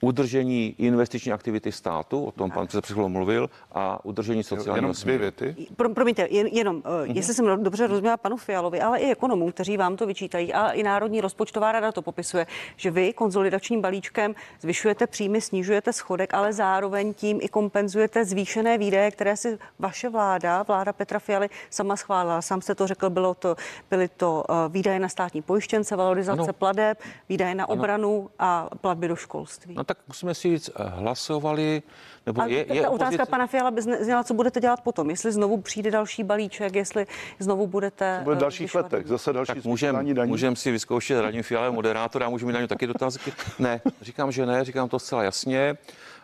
[0.00, 5.56] Udržení investiční aktivity státu, o tom pan předseda mluvil, a udržení sociálního Jenom dvě věty.
[5.76, 7.16] Pro, promiňte, jen, jenom, uh-huh.
[7.16, 10.82] jestli jsem dobře rozuměla panu Fialovi, ale i ekonomům, kteří vám to vyčítají, a i
[10.82, 17.14] Národní rozpočtová rada to popisuje, že vy konzolidačním balíčkem zvyšujete příjmy, snižujete schodek, ale zároveň
[17.14, 22.42] tím i kompenzujete zvýšené výdaje, které si vaše vláda, vláda Petra Fialy, sama schválila.
[22.42, 23.56] Sám jste to řekl, bylo to,
[23.90, 26.52] byly to uh, výdaje na státní pojištěnce, valorizace ano.
[26.52, 27.72] pladeb, výdaje na ano.
[27.72, 29.74] obranu a platby do školství.
[29.74, 31.82] No tak musíme si říct, eh, hlasovali,
[32.26, 35.60] nebo je, je ta otázka pana Fiala by zněla, co budete dělat potom, jestli znovu
[35.60, 37.06] přijde další balíček, jestli
[37.38, 38.16] znovu budete...
[38.18, 41.70] Co bude v eh, dalších letech, zase další tak můžeme můžem si vyzkoušet Radim Fiala,
[41.70, 43.32] moderátora, můžu mít na něj taky dotazky.
[43.58, 45.76] Ne, říkám, že ne, říkám to zcela jasně.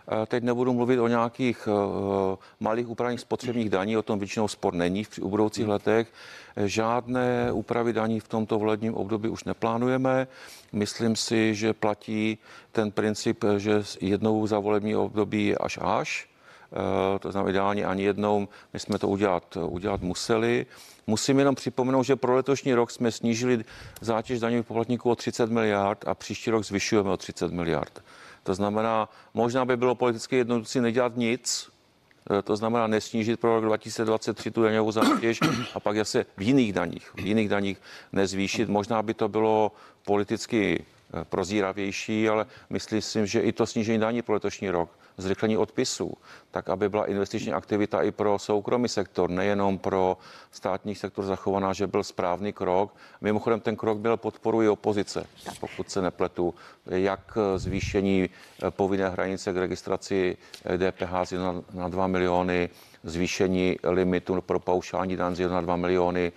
[0.09, 1.69] Eh, teď nebudu mluvit o nějakých
[2.61, 6.13] malých úpravních spotřebních daní, o tom většinou spor není v budoucích letech.
[6.65, 10.27] Žádné úpravy daní v tomto volebním období už neplánujeme.
[10.73, 12.39] Myslím si, že platí
[12.73, 16.29] ten princip, že jednou za volební období je až až.
[16.77, 20.67] Eh, to znamená ideálně ani jednou, my jsme to udělat, udělat museli.
[21.07, 23.65] Musím jenom připomenout, že pro letošní rok jsme snížili
[24.01, 28.03] zátěž daňových poplatníků o 30 miliard a příští rok zvyšujeme o 30 miliard.
[28.43, 31.71] To znamená, možná by bylo politicky jednoduché nedělat nic,
[32.31, 35.41] Eh, to znamená nesnížit pro rok 2023 tu daňovou zátěž
[35.75, 37.79] a pak zase v jiných daních, v jiných daních
[38.13, 38.69] nezvýšit.
[38.69, 39.73] Možná by to bylo
[40.05, 40.96] politicky eh,
[41.29, 46.13] prozíravější, ale myslím si, že i to snížení daní pro letošní rok zrychlení odpisů,
[46.51, 50.17] tak aby byla investiční aktivita i pro soukromý sektor, nejenom pro
[50.51, 52.95] státní sektor zachovaná, že byl správný krok.
[53.21, 55.27] Mimochodem ten krok byl podporu i opozice,
[55.61, 56.55] pokud se nepletu,
[56.87, 58.29] jak zvýšení
[58.71, 60.37] povinné hranice k registraci
[60.77, 62.69] DPH z 1 na 2 miliony,
[63.05, 66.33] zvýšení limitu pro paušální dan z 1 na 2 miliony,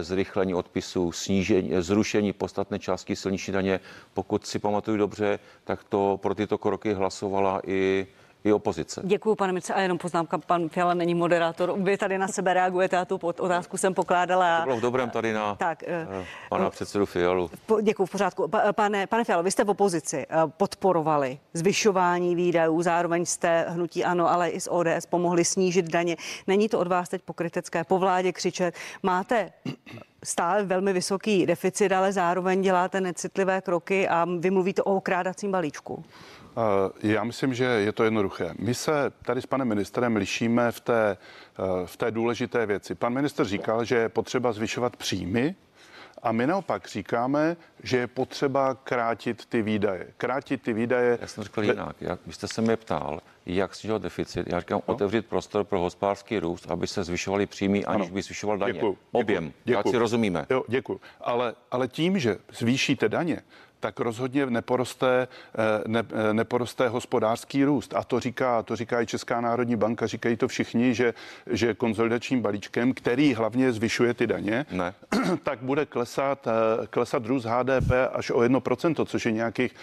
[0.00, 3.80] zrychlení odpisů, snížení, zrušení podstatné částky silniční daně.
[4.14, 8.06] Pokud si pamatuju dobře, tak to pro tyto kroky hlasovala i
[8.44, 9.00] i opozice.
[9.04, 9.74] Děkuji, pane ministře.
[9.74, 11.74] A jenom poznámka, pan Fiala není moderátor.
[11.78, 14.58] Vy tady na sebe reagujete, já tu otázku jsem pokládala.
[14.58, 17.50] To bylo v dobrém tady na tak, uh, pana uh, předsedu Fialu.
[17.82, 18.50] Děkuji, v pořádku.
[18.72, 24.48] Pane, pane Fialo, vy jste v opozici podporovali zvyšování výdajů, zároveň jste hnutí ano, ale
[24.48, 26.16] i z ODS pomohli snížit daně.
[26.46, 28.74] Není to od vás teď pokrytecké po vládě křičet.
[29.02, 29.52] Máte
[30.24, 36.04] stále velmi vysoký deficit, ale zároveň děláte necitlivé kroky a vy mluvíte o okrádacím balíčku.
[37.02, 38.54] Já myslím, že je to jednoduché.
[38.58, 42.94] My se tady s panem ministrem lišíme v té, eh, v té důležité věci.
[42.94, 45.54] Pan minister říkal, že je potřeba zvyšovat příjmy
[46.22, 50.06] a my naopak říkáme, že je potřeba krátit ty výdaje.
[50.16, 51.18] Krátit ty výdaje.
[51.20, 51.96] Já jsem řekl jinak.
[52.00, 54.46] Jak, vy jste se mě ptal, jak snižovat deficit.
[54.52, 54.94] Já říkám no.
[54.94, 58.14] otevřít prostor pro hospodářský růst, aby se zvyšovaly příjmy, aniž ano.
[58.14, 58.72] by zvyšoval daně.
[58.72, 59.52] Děkuju, Objem.
[59.64, 60.46] Děkuju, jak si rozumíme.
[60.50, 61.00] Jo, děkuji.
[61.20, 63.42] Ale, ale tím, že zvýšíte daně,
[63.80, 67.94] tak rozhodně neporoste, eh, ne, eh, neporoste hospodářský růst.
[67.94, 71.14] A to říká, to říká i Česká národní banka, říkají to všichni, že,
[71.46, 74.94] že konzolidačním balíčkem, který hlavně zvyšuje ty daně, ne.
[75.42, 79.74] tak bude klesat, eh, klesat růst HDP až o 1%, což je nějakých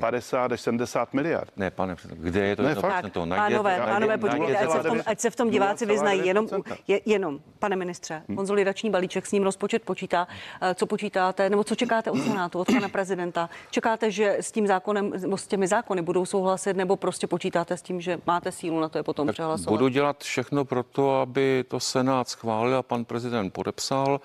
[0.00, 1.52] 50 až 70 miliard.
[1.56, 3.24] Ne, pane, kde je to ne, 1%?
[3.24, 6.26] Najděte, pánové, pánové, podívejte, ať se, v tom, ať se v tom diváci vyznají.
[6.26, 6.48] Jenom,
[6.88, 8.36] je, jenom, pane ministře, hm.
[8.36, 10.28] konzolidační balíček, s ním rozpočet počítá.
[10.74, 13.09] Co počítáte, nebo co čekáte od Senátu, od pana prezidenta?
[13.10, 13.50] Prezidenta.
[13.70, 18.00] Čekáte, že s tím zákonem, s těmi zákony budou souhlasit, nebo prostě počítáte s tím,
[18.00, 19.78] že máte sílu na to je potom tak přehlasovat?
[19.78, 24.20] Budu dělat všechno pro to, aby to Senát schválil a pan prezident podepsal.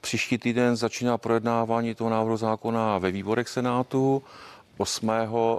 [0.00, 4.22] Příští týden začíná projednávání toho návrhu zákona ve výborech Senátu
[4.78, 5.10] 8.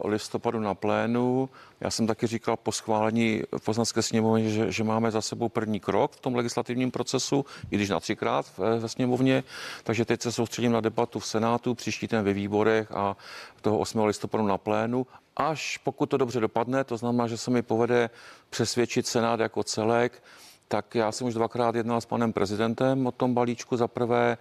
[0.06, 1.50] listopadu na plénu.
[1.82, 5.80] Já jsem taky říkal po schválení v poslanské sněmovně, že, že máme za sebou první
[5.80, 9.44] krok v tom legislativním procesu, i když na třikrát ve, ve sněmovně.
[9.84, 13.18] Takže teď se soustředím na debatu v Senátu, příští ten ve výborech a
[13.62, 14.06] toho 8.
[14.06, 15.08] listopadu na plénu.
[15.36, 18.10] Až pokud to dobře dopadne, to znamená, že se mi povede
[18.50, 20.24] přesvědčit Senát jako celek,
[20.68, 23.78] tak já jsem už dvakrát jednal s panem prezidentem o tom balíčku.
[23.78, 24.38] Za prvé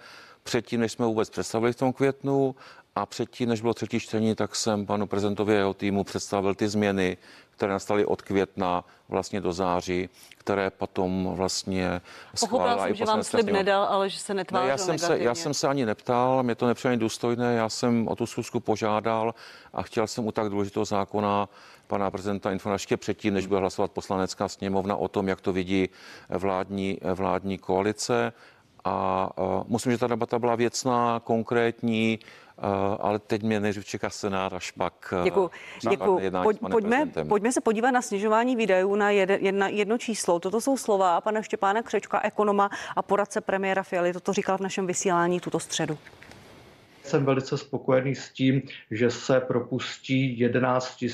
[0.46, 2.54] předtím, než jsme vůbec představili v tom květnu
[2.94, 7.16] a předtím, než bylo třetí čtení, tak jsem panu prezidentovi jeho týmu představil ty změny,
[7.50, 12.00] které nastaly od května vlastně do září, které potom vlastně
[12.40, 15.34] Pochopila jsem, že vám slib nedal, ale že se netvářil ne, já jsem se, já
[15.34, 19.34] jsem se ani neptal, mě to nepřijde důstojné, já jsem o tu schůzku požádal
[19.72, 21.48] a chtěl jsem u tak důležitého zákona
[21.86, 25.88] pana prezidenta informovat ještě předtím, než bude hlasovat poslanecká sněmovna o tom, jak to vidí
[26.28, 28.32] vládní, vládní koalice.
[28.86, 32.64] A uh, musím, že ta debata byla věcná, konkrétní, uh,
[33.00, 35.50] ale teď mě nejdřív čeká Senát, až pak Děkuji.
[35.90, 36.30] Děkuji.
[36.42, 40.40] Pojď, pojďme, pojďme se podívat na snižování výdajů na jedno, jedno číslo.
[40.40, 44.12] Toto jsou slova pana Štěpána Křečka, ekonoma a poradce premiéra Fialy.
[44.12, 45.98] Toto říkal v našem vysílání tuto středu
[47.06, 51.04] jsem velice spokojený s tím, že se propustí 11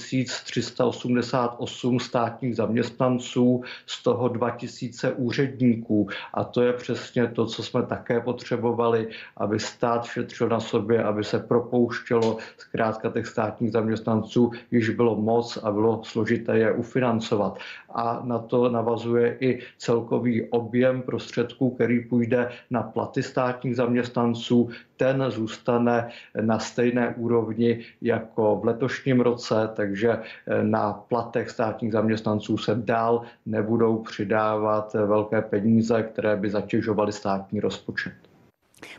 [0.44, 6.08] 388 státních zaměstnanců, z toho 2000 úředníků.
[6.34, 11.24] A to je přesně to, co jsme také potřebovali, aby stát šetřil na sobě, aby
[11.24, 12.36] se propouštělo.
[12.58, 17.58] Zkrátka těch státních zaměstnanců již bylo moc a bylo složité je ufinancovat.
[17.94, 25.24] A na to navazuje i celkový objem prostředků, který půjde na platy státních zaměstnanců, ten
[25.28, 26.08] zůstane
[26.40, 33.22] na stejné úrovni jako v letošním roce, takže eh, na platech státních zaměstnanců se dál
[33.46, 38.31] nebudou přidávat velké peníze, které by zatěžovaly státní rozpočet.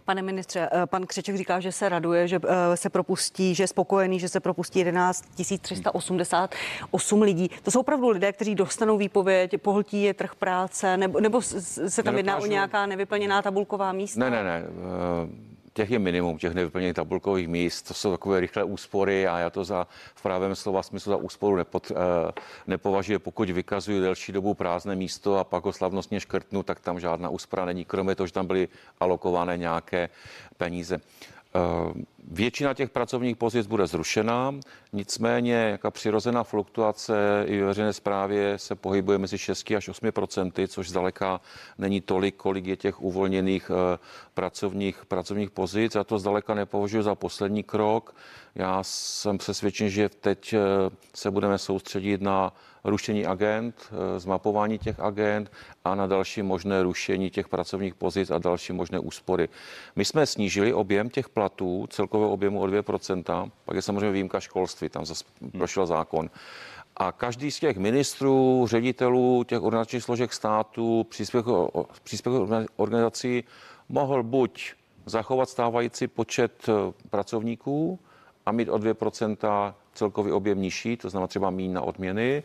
[0.05, 3.67] Pane ministře, eh, pan Křeček říká, že se raduje, že eh, se propustí, že je
[3.67, 5.25] spokojený, že se propustí 11
[5.61, 7.49] 388 lidí.
[7.63, 12.17] To jsou opravdu lidé, kteří dostanou výpověď, pohltí je trh práce, nebo, nebo se tam
[12.17, 14.19] jedná o nějaká nevyplněná tabulková místa?
[14.19, 14.63] Ne, ne, ne
[15.73, 19.63] těch je minimum, těch nevyplněných tabulkových míst, to jsou takové rychlé úspory a já to
[19.63, 22.31] za v právém slova smyslu za úsporu nepod, eh,
[22.67, 27.29] nepovažuji, pokud vykazuju delší dobu prázdné místo a pak ho slavnostně škrtnu, tak tam žádná
[27.29, 28.67] úspora není, kromě toho, že tam byly
[28.99, 30.09] alokované nějaké
[30.57, 31.01] peníze.
[31.55, 34.55] Eh, většina těch pracovních pozic bude zrušena,
[34.93, 40.67] nicméně jaká přirozená fluktuace i ve veřejné správě se pohybuje mezi 6 až 8 procenty,
[40.67, 41.41] což zdaleka
[41.77, 43.99] není tolik, kolik je těch uvolněných eh,
[44.33, 45.95] pracovních, pracovních pozic.
[45.95, 48.15] A to zdaleka nepovažuji za poslední krok.
[48.55, 50.59] Já jsem přesvědčen, že teď eh,
[51.15, 52.53] se budeme soustředit na
[52.83, 55.51] rušení agent, eh, zmapování těch agent
[55.85, 59.49] a na další možné rušení těch pracovních pozic a další možné úspory.
[59.95, 64.89] My jsme snížili objem těch platů, celkového objemu o 2%, pak je samozřejmě výjimka školství,
[64.89, 65.23] tam zase
[65.57, 66.29] prošel zákon.
[66.97, 71.07] A každý z těch ministrů, ředitelů těch organizačních složek státu,
[72.03, 73.43] příspěvkových organizací
[73.89, 74.73] mohl buď
[75.05, 76.73] zachovat stávající počet eh,
[77.09, 77.99] pracovníků
[78.45, 82.43] a mít o 2% celkový objem nižší, to znamená třeba míň na odměny,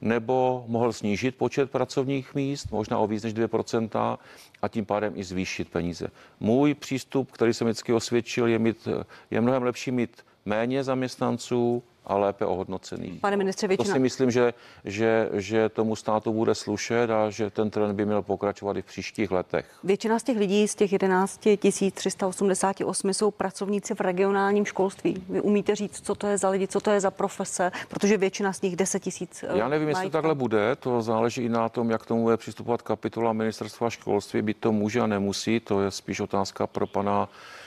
[0.00, 4.18] nebo mohl snížit počet pracovních míst, možná o víc než 2%,
[4.62, 6.08] a tím pádem i zvýšit peníze.
[6.40, 8.88] Můj přístup, který jsem vždycky osvědčil, je, mít,
[9.30, 13.18] je mnohem lepší mít méně zaměstnanců, a lépe ohodnocený.
[13.20, 13.88] Pane ministře, většina...
[13.88, 18.06] To si myslím, že, že, že tomu státu bude slušet a že ten trend by
[18.06, 19.66] měl pokračovat i v příštích letech.
[19.84, 21.48] Většina z těch lidí, z těch 11
[21.94, 25.24] 388 jsou pracovníci v regionálním školství.
[25.28, 28.52] Vy umíte říct, co to je za lidi, co to je za profese, protože většina
[28.52, 29.44] z nich 10 tisíc.
[29.54, 32.82] Já nevím, jestli to takhle bude, to záleží i na tom, jak tomu bude přistupovat
[32.82, 37.63] kapitola ministerstva školství, by to může a nemusí, to je spíš otázka pro pana Eh,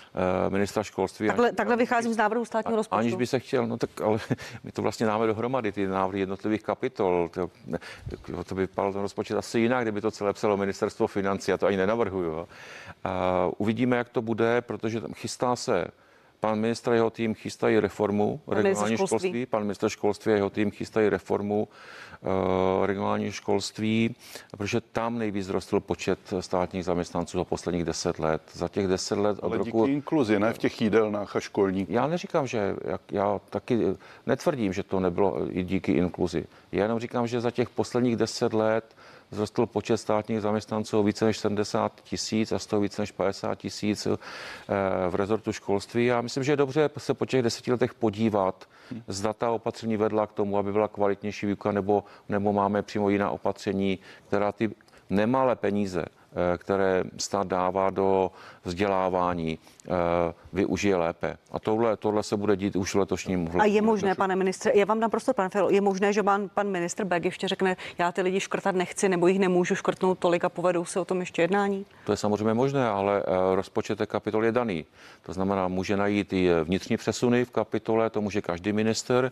[0.49, 1.27] ministra školství.
[1.27, 2.99] Takhle, takhle vycházím z návrhu státního rozpočtu.
[2.99, 4.17] Aniž by se chtěl, no tak ale
[4.63, 7.29] my to vlastně dáme dohromady, ty návrhy jednotlivých kapitol.
[7.33, 7.49] To,
[8.45, 11.67] to by vypadal ten rozpočet asi jinak, kdyby to celé psalo ministerstvo financí, já to
[11.67, 12.47] ani nenavrhuju.
[13.03, 15.87] A uvidíme, jak to bude, protože tam chystá se
[16.39, 19.45] Pan ministr a jeho tým chystají reformu regionální školství.
[19.45, 21.67] Pan ministr školství a jeho tým chystají reformu
[22.21, 24.15] uh, regionální školství,
[24.57, 28.41] protože tam nejvíc zrostl počet státních zaměstnanců za posledních deset let.
[28.53, 29.85] Za těch deset let od Ale roku...
[29.85, 31.89] díky inkluzi, ne v těch jídelnách a školních.
[31.89, 33.79] Já neříkám, že jak, já taky
[34.25, 36.45] netvrdím, že to nebylo i díky inkluzi.
[36.71, 38.95] Já jenom říkám, že za těch posledních deset let
[39.31, 44.07] vzrostl počet státních zaměstnanců více než 70 tisíc a z toho více než 50 tisíc
[44.07, 44.17] eh,
[45.09, 46.05] v rezortu školství.
[46.05, 48.65] Já myslím, že je dobře se po těch deseti letech podívat,
[49.07, 53.29] zda ta opatření vedla k tomu, aby byla kvalitnější výuka, nebo, nebo máme přímo jiná
[53.29, 54.69] opatření, která ty
[55.09, 56.05] nemalé peníze
[56.57, 58.31] které stát dává do
[58.67, 59.89] vzdělávání, eh,
[60.53, 61.37] využije lépe.
[61.51, 64.85] A tohle, tohle se bude dít už v letošním A je možné, pane ministře, já
[64.85, 68.21] vám naprosto, pane Filo, je možné, že pan, pan ministr Beg ještě řekne, já ty
[68.21, 71.85] lidi škrtat nechci, nebo jich nemůžu škrtnout tolik a povedou se o tom ještě jednání?
[72.05, 74.85] To je samozřejmě možné, ale eh, rozpočet té kapitol je daný.
[75.25, 79.31] To znamená, může najít i vnitřní přesuny v kapitole, to může každý minister.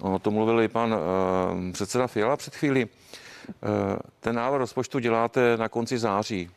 [0.00, 0.96] Ono to mluvil i pan
[1.72, 2.86] předseda Fiala před chvílí.
[3.48, 6.50] Eh, ten návrh rozpočtu děláte na konci září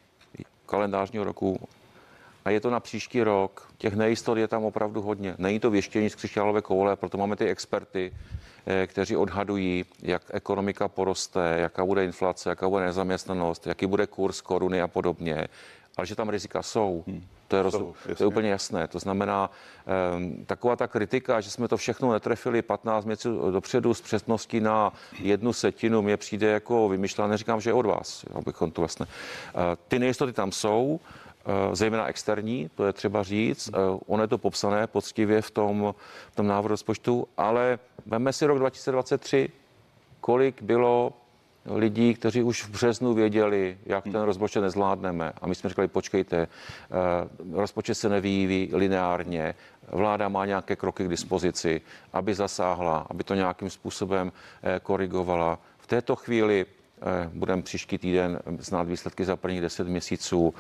[0.65, 1.59] kalendářního roku
[2.45, 3.71] a je to na příští rok.
[3.77, 5.35] Těch nejistot je tam opravdu hodně.
[5.37, 8.13] Není to věštění z křišťálové koule, proto máme ty experty,
[8.65, 14.41] eh, kteří odhadují, jak ekonomika poroste, jaká bude inflace, jaká bude nezaměstnanost, jaký bude kurz
[14.41, 15.47] koruny a podobně.
[15.97, 17.03] Ale že tam rizika jsou.
[17.07, 17.23] Hmm.
[17.49, 17.73] To je, roz...
[18.17, 18.87] to je úplně jasné.
[18.87, 19.49] To znamená,
[20.15, 24.93] um, taková ta kritika, že jsme to všechno netrefili 15 měsíců dopředu s přesností na
[25.19, 27.31] jednu setinu, mě přijde jako vymyšlené.
[27.31, 29.05] Neříkám, že je od vás, abychom to vlastně.
[29.05, 33.69] Uh, ty nejistoty tam jsou, uh, zejména externí, to je třeba říct.
[33.69, 35.95] Uh, ono je to popsané poctivě v tom,
[36.31, 39.49] v tom návrhu rozpočtu, ale veme si rok 2023,
[40.21, 41.13] kolik bylo
[41.69, 45.33] lidí, kteří už v březnu věděli, jak ten rozpočet nezvládneme.
[45.41, 46.47] A my jsme říkali, počkejte, eh,
[47.51, 49.55] rozpočet se nevyvíjí lineárně,
[49.91, 51.81] vláda má nějaké kroky k dispozici,
[52.13, 54.31] aby zasáhla, aby to nějakým způsobem
[54.63, 55.59] eh, korigovala.
[55.77, 60.53] V této chvíli eh, budeme příští týden znát výsledky za prvních 10 měsíců.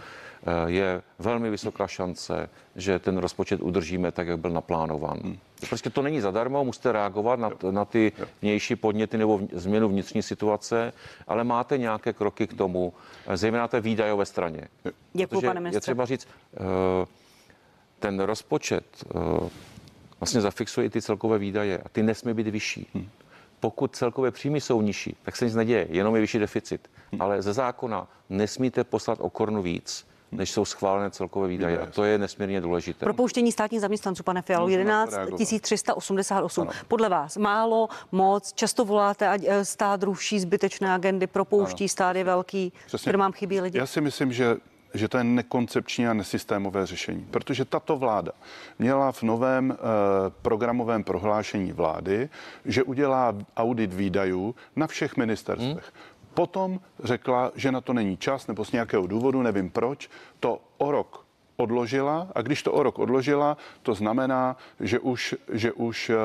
[0.67, 5.19] Je velmi vysoká šance, že ten rozpočet udržíme tak, jak byl naplánován.
[5.23, 5.37] Hmm.
[5.69, 8.11] Prostě to není zadarmo, musíte reagovat na, na ty
[8.41, 10.93] vnější podněty nebo změnu vnitřní situace,
[11.27, 12.93] ale máte nějaké kroky k tomu,
[13.33, 14.67] zejména té výdajové straně.
[15.13, 15.77] Děkuji, pane ministře.
[15.77, 16.59] Je třeba říct, eh,
[17.99, 18.85] ten rozpočet
[19.15, 19.49] eh,
[20.19, 22.87] vlastně zafixuje i ty celkové výdaje a ty nesmí být vyšší.
[22.93, 23.09] Hmm.
[23.59, 26.89] Pokud celkové příjmy jsou nižší, tak se nic neděje, jenom je vyšší deficit.
[27.11, 27.21] Hmm.
[27.21, 31.79] Ale ze zákona nesmíte poslat o korunu víc, než jsou schválené celkové výdaje.
[31.79, 33.05] A to je nesmírně důležité.
[33.05, 35.15] Propouštění státních zaměstnanců, pane Fialo, 11
[35.61, 36.67] 388.
[36.87, 41.89] Podle vás málo, moc, často voláte, ať eh, stát ruší zbytečné agendy, propouští, ano.
[41.89, 43.09] stát je velký, Přesně.
[43.09, 43.77] firmám chybí lidi.
[43.77, 44.57] Já si myslím, že
[44.93, 47.27] že to je nekoncepční a nesystémové řešení.
[47.31, 48.31] Protože tato vláda
[48.79, 49.75] měla v novém eh,
[50.41, 52.29] programovém prohlášení vlády,
[52.65, 55.91] že udělá audit výdajů na všech ministerstvech.
[55.93, 56.18] Hmm.
[56.33, 60.09] Potom řekla, že na to není čas, nebo z nějakého důvodu, nevím proč,
[60.39, 61.25] to o rok
[61.57, 66.15] odložila a když to o rok odložila, to znamená, že už, že už eh,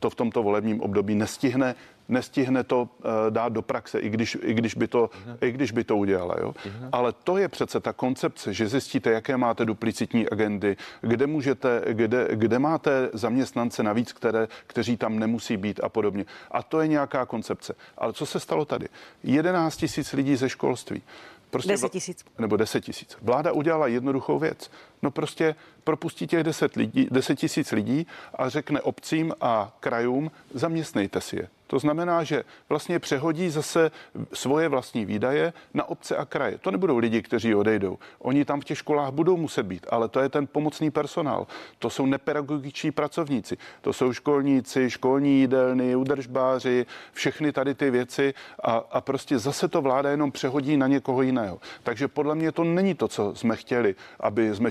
[0.00, 1.74] to v tomto volebním období nestihne
[2.08, 5.84] nestihne to uh, dát do praxe, i když, i když, by, to, i když by
[5.84, 6.34] to udělala.
[6.40, 6.54] Jo?
[6.92, 12.28] Ale to je přece ta koncepce, že zjistíte, jaké máte duplicitní agendy, kde můžete, kde,
[12.32, 16.24] kde máte zaměstnance navíc, které, kteří tam nemusí být a podobně.
[16.50, 17.74] A to je nějaká koncepce.
[17.98, 18.88] Ale co se stalo tady?
[19.22, 21.02] 11 tisíc lidí ze školství.
[21.50, 22.24] Prostě 10 tisíc.
[22.38, 23.16] Nebo 10 tisíc.
[23.22, 24.70] Vláda udělala jednoduchou věc.
[25.02, 31.20] No prostě propustí těch 10, lidí, 10 tisíc lidí a řekne obcím a krajům, zaměstnejte
[31.20, 31.48] si je.
[31.68, 33.90] To znamená, že vlastně přehodí zase
[34.32, 36.58] svoje vlastní výdaje na obce a kraje.
[36.58, 37.98] To nebudou lidi, kteří odejdou.
[38.18, 41.46] Oni tam v těch školách budou muset být, ale to je ten pomocný personál.
[41.78, 43.56] To jsou nepedagogiční pracovníci.
[43.80, 49.82] To jsou školníci, školní jídelny, udržbáři, všechny tady ty věci a, a prostě zase to
[49.82, 51.60] vláda jenom přehodí na někoho jiného.
[51.82, 54.70] Takže podle mě to není to, co jsme chtěli, aby jsme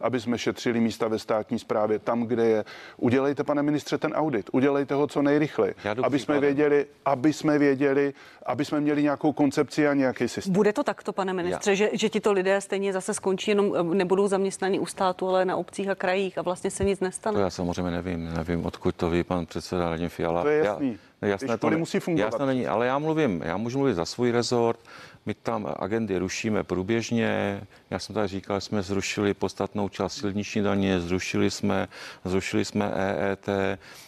[0.00, 2.64] aby jsme šetřili místa ve státní správě tam, kde je.
[2.96, 4.50] Udělejte, pane ministře, ten audit.
[4.52, 8.14] Udělejte ho co nejrychleji aby jsme věděli, aby jsme věděli,
[8.46, 10.52] aby jsme měli nějakou koncepci a nějaký systém.
[10.52, 14.28] Bude to takto, pane ministře, že, že tito lidé stejně zase skončí, jenom eh, nebudou
[14.28, 17.34] zaměstnaní u státu, ale na obcích a krajích a vlastně se nic nestane?
[17.34, 20.42] To já samozřejmě nevím, nevím, odkud to ví pan předseda Radim Fiala.
[20.42, 20.98] To je jasný.
[21.22, 22.26] Já, jasné, to ne, musí fungovat.
[22.26, 24.80] Jasné není, ale já mluvím, já můžu mluvit za svůj rezort.
[25.26, 27.60] My tam agendy rušíme průběžně.
[27.92, 31.88] Já jsem tady říkal, že jsme zrušili podstatnou část silniční daně, zrušili jsme,
[32.24, 33.48] zrušili jsme EET.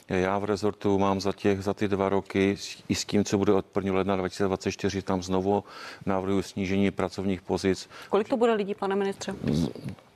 [0.09, 2.57] Já v rezortu mám za, těch, za ty dva roky
[2.89, 3.95] i s tím, co bude od 1.
[3.95, 5.64] ledna 2024, tam znovu
[6.07, 7.89] navrhuji snížení pracovních pozic.
[8.09, 9.35] Kolik to bude lidí, pane ministře?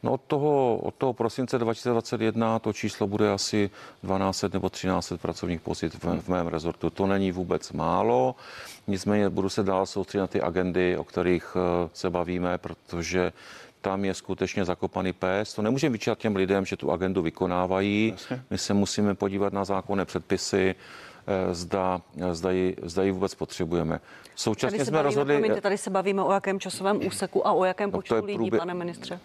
[0.02, 3.70] No od toho, od toho prosince 2021 to číslo bude asi
[4.02, 6.90] 12 nebo 13 pracovních pozic v, v mém rezortu.
[6.90, 8.34] To není vůbec málo.
[8.86, 13.32] Nicméně budu se dál soustředit na ty agendy, o kterých eh, se bavíme, protože
[13.89, 15.55] tam je skutečně zakopaný pes.
[15.55, 18.09] To nemůžeme vyčítat těm lidem, že tu agendu vykonávají.
[18.12, 18.43] Jasně.
[18.51, 20.74] My se musíme podívat na zákonné předpisy,
[21.26, 22.01] eh, zda,
[22.32, 24.01] zda, ji, zda ji vůbec potřebujeme.
[24.36, 25.34] Současně tady jsme bavíme, rozhodli...
[25.34, 28.59] Promiňte, tady se bavíme o jakém časovém úseku a o jakém no, počtu lidí, průbě...
[28.59, 29.20] pane ministře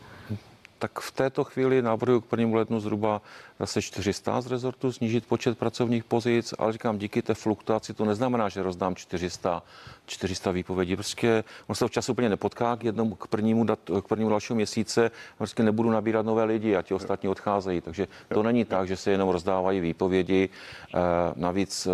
[0.84, 3.22] tak v této chvíli navrhuji k prvnímu lednu zhruba
[3.60, 8.50] zase 400 z rezortu snížit počet pracovních pozic, ale říkám, díky té fluktuaci to neznamená,
[8.50, 9.64] že rozdám 400,
[10.06, 10.96] 400 výpovědí.
[10.96, 15.12] Prostě on se v úplně nepotká k jednomu, k prvnímu, dat, k prvnímu dalšímu měsíce,
[15.38, 17.82] prostě nebudu nabírat nové lidi a ti ostatní odcházejí.
[17.82, 20.50] Takže to není tak, že se jenom rozdávají výpovědi.
[20.50, 21.00] Eh,
[21.36, 21.92] navíc eh,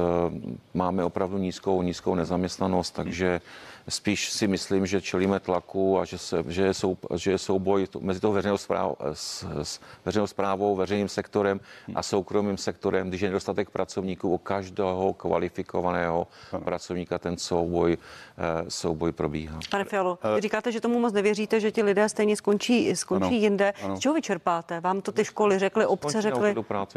[0.74, 3.42] máme opravdu nízkou, nízkou nezaměstnanost, takže
[3.90, 7.88] Spíš si myslím, že čelíme tlaku a že, se, že, je, sou, že je souboj
[8.00, 11.60] mezi tou veřejnou, správ, s, s veřejnou zprávou, veřejným sektorem
[11.96, 16.64] a soukromým sektorem, když je nedostatek pracovníků u každého kvalifikovaného ano.
[16.64, 17.98] pracovníka, ten souboj,
[18.38, 19.60] eh, souboj probíhá.
[19.72, 23.38] Pane Fialo, vy říkáte, že tomu moc nevěříte, že ti lidé stejně skončí, skončí ano.
[23.38, 23.74] jinde.
[23.84, 23.96] Ano.
[23.96, 24.80] Z čeho vyčerpáte?
[24.80, 26.56] Vám to ty školy řekly, obce řekly?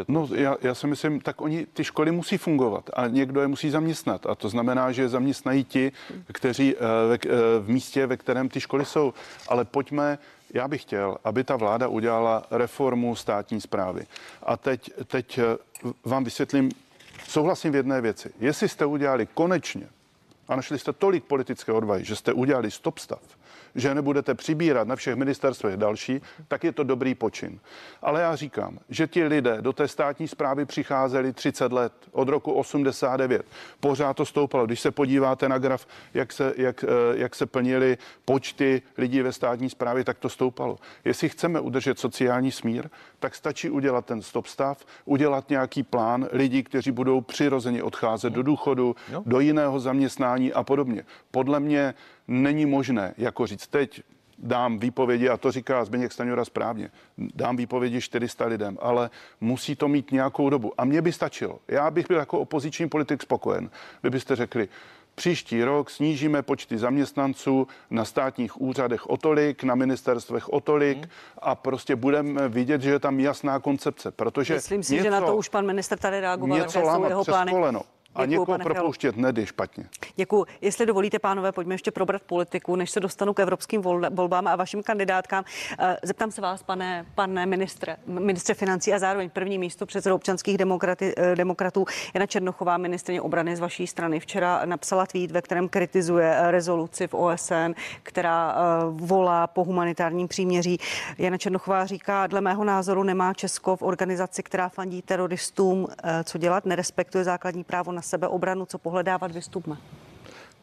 [0.09, 3.70] No, já, já si myslím, tak oni, ty školy musí fungovat a někdo je musí
[3.70, 4.26] zaměstnat.
[4.26, 5.93] A to znamená, že zaměstnají ti,
[6.32, 7.28] kteří Eh, eh,
[7.61, 9.14] v místě, ve kterém ty školy jsou.
[9.49, 10.18] Ale pojďme,
[10.55, 14.07] já bych chtěl, aby ta vláda udělala reformu státní zprávy.
[14.43, 15.43] A teď, teď eh,
[16.05, 16.70] vám vysvětlím,
[17.28, 18.33] souhlasím v jedné věci.
[18.41, 19.89] Jestli jste udělali konečně
[20.49, 23.22] a našli jste tolik politické odvahy, že jste udělali stop stav,
[23.75, 27.61] že nebudete přibírat na všech ministerstvech další, tak je to dobrý počin.
[28.03, 32.53] Ale já říkám, že ti lidé do té státní zprávy přicházeli 30 let, od roku
[32.53, 33.47] 89.
[33.81, 34.66] Pořád to stoupalo.
[34.66, 39.33] Když se podíváte na graf, jak se, jak, eh, jak se plnili počty lidí ve
[39.33, 40.79] státní správě, tak to stoupalo.
[41.05, 46.62] Jestli chceme udržet sociální smír, tak stačí udělat ten stop stav, udělat nějaký plán lidí,
[46.62, 48.97] kteří budou přirozeně odcházet do důchodu,
[49.27, 51.05] do jiného zaměstnání a podobně.
[51.31, 51.95] Podle mě
[52.29, 54.03] není možné jako říct teď
[54.39, 59.11] dám výpovědi, a to říká Zbigněk Staňura správně, dám výpovědi 400 lidem, ale
[59.41, 60.73] musí to mít nějakou dobu.
[60.79, 61.59] A mně by stačilo.
[61.68, 63.70] Já bych byl jako opoziční politik spokojen,
[64.01, 64.68] kdybyste řekli,
[65.14, 71.07] Příští rok snížíme počty zaměstnanců na státních úřadech o tolik, na ministerstvech o tolik hmm.
[71.39, 75.20] a prostě budeme vidět, že je tam jasná koncepce, protože Myslím si, něco, že na
[75.20, 77.53] to už pan minister tady reagoval, něco jsou jeho plány.
[77.53, 77.83] Koleno.
[78.15, 79.85] A Děkuju, někoho propouštět nedy špatně.
[80.17, 80.47] Děkuji.
[80.61, 84.83] Jestli dovolíte, pánové, pojďme ještě probrat politiku, než se dostanu k evropským volbám a vašim
[84.83, 85.45] kandidátkám.
[85.79, 90.59] Eh, zeptám se vás, pane, pane ministře, ministře financí a zároveň první místo předsedo občanských
[90.59, 91.85] demokraty, eh, demokratů
[92.15, 97.07] Jana Černochová, ministrině obrany z vaší strany, včera napsala tweet, ve kterém kritizuje eh, rezoluci
[97.07, 98.57] v OSN, která
[98.91, 100.79] volá po humanitárním příměří.
[101.19, 105.89] Jana Černochová říká, dle mého názoru nemá Česko v organizaci, která fandí teroristům,
[106.25, 109.76] co dělat, nerespektuje základní právo na na sebeobranu, co pohledávat, vystupme.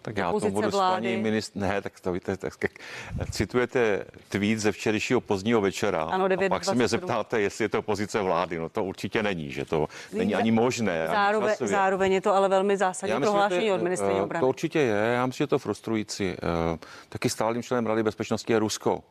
[0.02, 1.08] Tak já to budu vlády.
[1.08, 1.60] s paní ministr...
[1.60, 2.72] Ne, tak to víte, tak, tak,
[3.32, 6.76] citujete tweet ze včerejšího pozdního večera ano, 9, a pak 27.
[6.76, 8.58] se mě zeptáte, jestli je to pozice vlády.
[8.58, 11.08] No to určitě není, že to není ani možné.
[11.08, 14.42] Zároveň, ani zároveň je to ale velmi zásadní já myslím, prohlášení od ministrině eh, obrany.
[14.42, 16.26] To určitě je, já myslím, že je to frustrující.
[16.30, 16.78] Eh,
[17.10, 19.04] taky stálým členem Rady bezpečnosti je Rusko.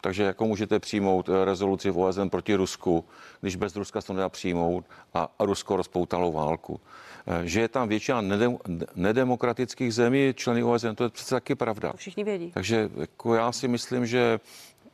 [0.00, 3.04] Takže jako můžete přijmout eh, rezoluci v OSN proti Rusku,
[3.40, 4.84] když bez Ruska se to nedá přijmout
[5.14, 6.80] a Rusko rozpoutalo válku.
[7.26, 8.58] Eh, že je tam většina nedem,
[8.94, 11.90] nedemokratických zemí, členy OSN, to je přece taky pravda.
[11.90, 12.50] To všichni vědí.
[12.54, 14.40] Takže jako já si myslím, že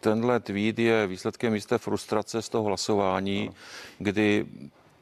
[0.01, 3.55] tenhle tweet je výsledkem jisté frustrace z toho hlasování, no.
[3.99, 4.47] kdy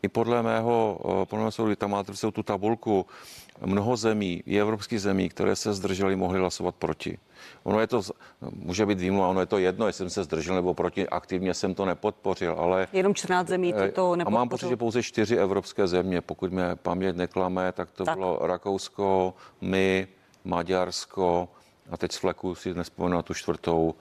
[0.03, 3.07] i podle mého, eh, podle mého soudu, tam máte tu tabulku,
[3.67, 7.19] mnoho zemí, i evropských zemí, které se zdržely, mohly hlasovat proti.
[7.63, 8.03] Ono je to,
[8.51, 11.75] může být výmluva, ono je to jedno, jestli jsem se zdržel nebo proti, aktivně jsem
[11.75, 12.89] to nepodpořil, ale...
[12.93, 14.39] Jenom 14 zemí to, eh, to nepodpořil.
[14.39, 18.19] A mám pocit, že pouze čtyři evropské země, pokud mě paměť neklame, tak to tak.
[18.19, 20.09] bylo Rakousko, my,
[20.45, 21.49] Maďarsko,
[21.93, 23.95] a teď z fleku si nespomenu na tu čtvrtou.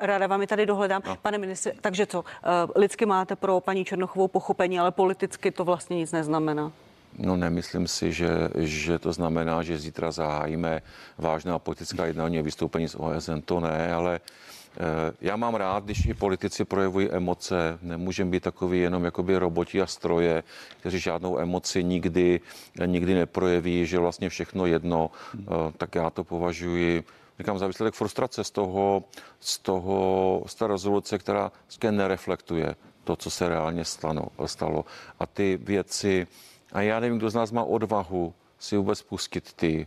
[0.00, 1.02] Ráda vám je tady dohledám.
[1.06, 1.16] No.
[1.16, 2.24] Pane ministře, takže co?
[2.26, 6.72] Eh, lidsky máte pro paní Černochovou pochopení, ale politicky to vlastně nic neznamená.
[7.18, 8.28] No nemyslím si, že,
[8.58, 10.82] že to znamená, že zítra zahájíme
[11.18, 13.40] vážná politická jednání o vystoupení z OSN.
[13.44, 14.80] To ne, ale eh,
[15.20, 17.78] já mám rád, když i politici projevují emoce.
[17.82, 20.42] Nemůžeme být takový jenom jakoby roboti a stroje,
[20.80, 22.40] kteří žádnou emoci nikdy,
[22.86, 25.10] nikdy neprojeví, že vlastně všechno jedno.
[25.38, 25.44] Eh,
[25.76, 27.04] tak já to považuji
[27.38, 29.04] říkám, za výsledek frustrace z toho,
[29.40, 31.52] z toho, z té rezoluce, která
[31.90, 32.74] nereflektuje
[33.04, 34.28] to, co se reálně stalo.
[34.46, 34.84] stalo.
[35.20, 36.26] A ty věci,
[36.72, 39.86] a já nevím, kdo z nás má odvahu si vůbec pustit ty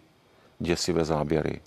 [0.59, 1.61] děsivé záběry.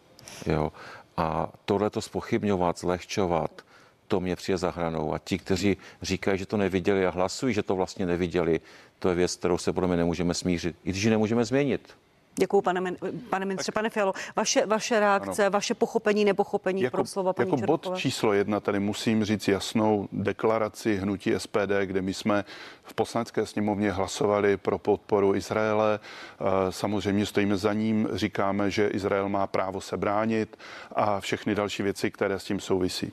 [0.47, 0.73] Jo?
[1.17, 3.63] A tohle to spochybňovat, zlehčovat,
[4.09, 5.15] to mě přijde za hranou.
[5.15, 8.61] A ti, kteří říkají, že to neviděli a hlasují, že to vlastně neviděli,
[8.99, 11.97] to je věc, kterou se podle mě nemůžeme smířit, i když ji nemůžeme změnit.
[12.37, 12.95] Děkuji, pane,
[13.31, 13.73] pane ministře.
[13.73, 15.51] Pane Fialo, vaše, vaše reakce, ano.
[15.51, 17.91] vaše pochopení, nepochopení jako, pro slova paní Jako Čerkové.
[17.91, 22.45] bod číslo jedna tady musím říct jasnou deklaraci hnutí SPD, kde my jsme
[22.83, 26.01] v poslanecké sněmovně hlasovali pro podporu Izraele.
[26.41, 30.57] Eh, samozřejmě stojíme za ním, říkáme, že Izrael má právo se bránit
[30.93, 33.13] a všechny další věci, které s tím souvisí.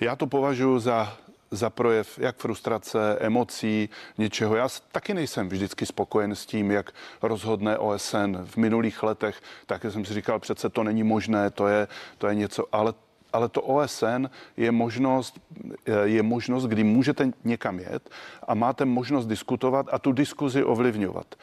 [0.00, 1.16] Já to považuji za
[1.50, 3.88] za projev jak frustrace, emocí,
[4.18, 4.56] něčeho.
[4.56, 6.90] Já taky nejsem vždycky spokojen s tím, jak
[7.22, 9.42] rozhodne OSN v minulých letech.
[9.66, 11.88] Taky jsem si říkal, přece to není možné, to je,
[12.18, 12.94] to je něco, ale
[13.36, 15.40] ale to OSN je možnost,
[16.04, 18.10] je možnost, kdy můžete někam jet
[18.48, 21.34] a máte možnost diskutovat a tu diskuzi ovlivňovat.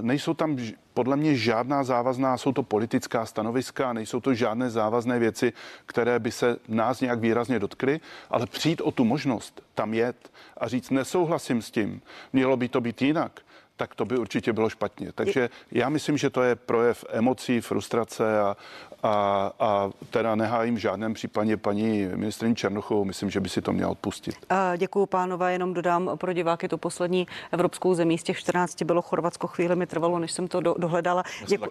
[0.00, 0.58] Nejsou tam
[0.94, 5.52] podle mě žádná závazná, jsou to politická stanoviska, nejsou to žádné závazné věci,
[5.86, 10.68] které by se nás nějak výrazně dotkly, ale přijít o tu možnost tam jet a
[10.68, 13.40] říct nesouhlasím s tím, mělo by to být jinak,
[13.78, 15.12] tak to by určitě bylo špatně.
[15.14, 18.56] Takže já myslím, že to je projev emocí, frustrace a,
[19.02, 23.72] a, a teda nehájím v žádném případě paní ministrině Černochovou, myslím, že by si to
[23.72, 24.34] měla odpustit.
[24.76, 29.46] Děkuji pánové, jenom dodám pro diváky to poslední evropskou zemí z těch 14 bylo Chorvatsko,
[29.46, 31.22] chvíli mi trvalo, než jsem to do, dohledala.
[31.46, 31.70] Děkuji.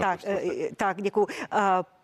[0.00, 1.26] Tak, eh, tak, děkuji.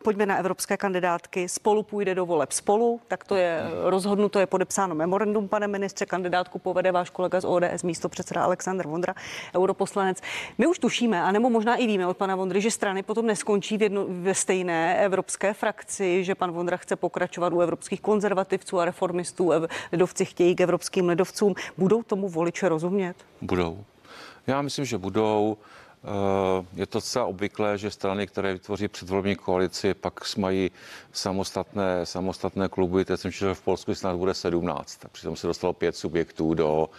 [0.05, 1.49] Pojďme na evropské kandidátky.
[1.49, 6.07] Spolu půjde do voleb spolu, tak to je rozhodnuto, je podepsáno memorandum, pane ministře.
[6.07, 9.15] Kandidátku povede váš kolega z ODS, místo předseda Aleksandr Vondra,
[9.55, 10.21] europoslanec.
[10.59, 13.83] My už tušíme, anebo možná i víme od pana Vondry, že strany potom neskončí v
[13.83, 19.53] jedno, ve stejné evropské frakci, že pan Vondra chce pokračovat u evropských konzervativců a reformistů,
[19.93, 21.55] lidovci chtějí k evropským lidovcům.
[21.79, 23.15] Budou tomu voliče rozumět?
[23.43, 23.85] Budou.
[24.47, 25.57] Já myslím, že budou.
[26.05, 30.71] Eh, je to celá obvyklé, že strany, které vytvoří předvolební koalici, pak mají
[31.13, 33.05] samostatné, samostatné kluby.
[33.05, 35.01] Teď jsem četl, v Polsku snad bude 17.
[35.13, 36.91] Přitom se dostalo pět subjektů do,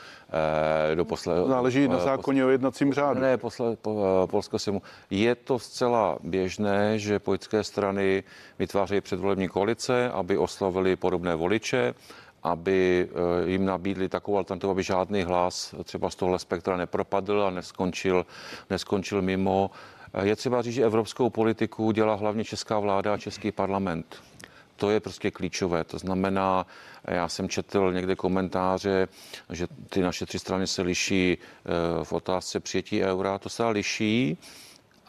[0.92, 1.48] eh, do posle...
[1.48, 3.20] Záleží na eh, zákoně o jednacím řádu.
[3.20, 4.82] Ne, posle, po, Polsko se mu.
[5.10, 8.24] Je to zcela běžné, že politické strany
[8.60, 11.94] vytvářejí předvolební koalice, aby oslovili podobné voliče
[12.44, 17.50] aby eh, jim nabídli takovou alternativu, aby žádný hlas třeba z tohle spektra nepropadl a
[17.50, 18.26] neskončil,
[18.70, 19.72] neskončil mimo.
[20.14, 24.16] Eh, je třeba říct, že evropskou politiku dělá hlavně česká vláda a český parlament.
[24.76, 25.84] To je prostě klíčové.
[25.84, 26.66] To znamená,
[27.08, 29.08] já jsem četl někde komentáře,
[29.50, 33.38] že ty naše tři strany se liší eh, v otázce přijetí eura.
[33.38, 34.38] To se liší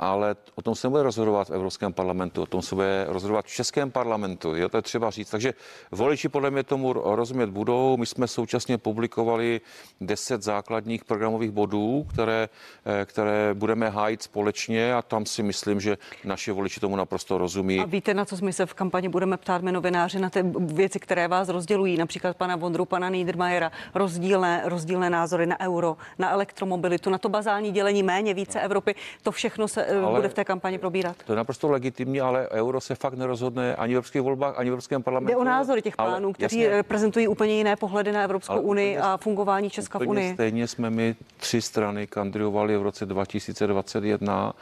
[0.03, 3.49] ale o tom se bude rozhodovat v Evropském parlamentu, o tom se bude rozhodovat v
[3.49, 5.31] Českém parlamentu, jo, to je třeba říct.
[5.31, 5.55] Takže
[5.91, 7.97] voliči podle mě tomu rozumět budou.
[7.97, 9.61] My jsme současně publikovali
[10.01, 12.49] deset základních programových bodů, které,
[12.85, 17.81] eh, které budeme hájit společně a tam si myslím, že naši voliči tomu naprosto rozumí.
[17.81, 21.01] A víte, na co my se v kampani budeme ptát my novináři, na ty věci,
[21.01, 27.11] které vás rozdělují, například pana Vondru, pana Niedermayera, rozdílné, rozdílné názory na euro, na elektromobilitu,
[27.11, 30.78] na to bazální dělení méně, více Evropy, to všechno se ale bude v té kampani
[30.78, 31.16] probírat.
[31.26, 34.72] To je naprosto legitimní, ale euro se fakt nerozhodne ani v evropských volbách, ani v
[34.72, 35.32] Evropském parlamentu.
[35.32, 38.99] Jde o názory těch pánů, ale, kteří jasně, reprezentují úplně jiné pohledy na Evropskou unii
[38.99, 40.34] a fungování Česka v Unii.
[40.34, 44.53] Stejně jsme my tři strany kandidovali v roce 2021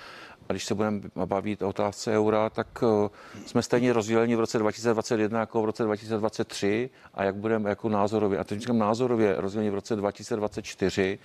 [0.50, 3.08] a když se budeme bavit o otázce eura, tak uh,
[3.46, 8.38] jsme stejně rozděleni v roce 2021 jako v roce 2023 a jak budeme jako názorově,
[8.38, 11.18] a teď říkám názorově rozděleni v roce 2024,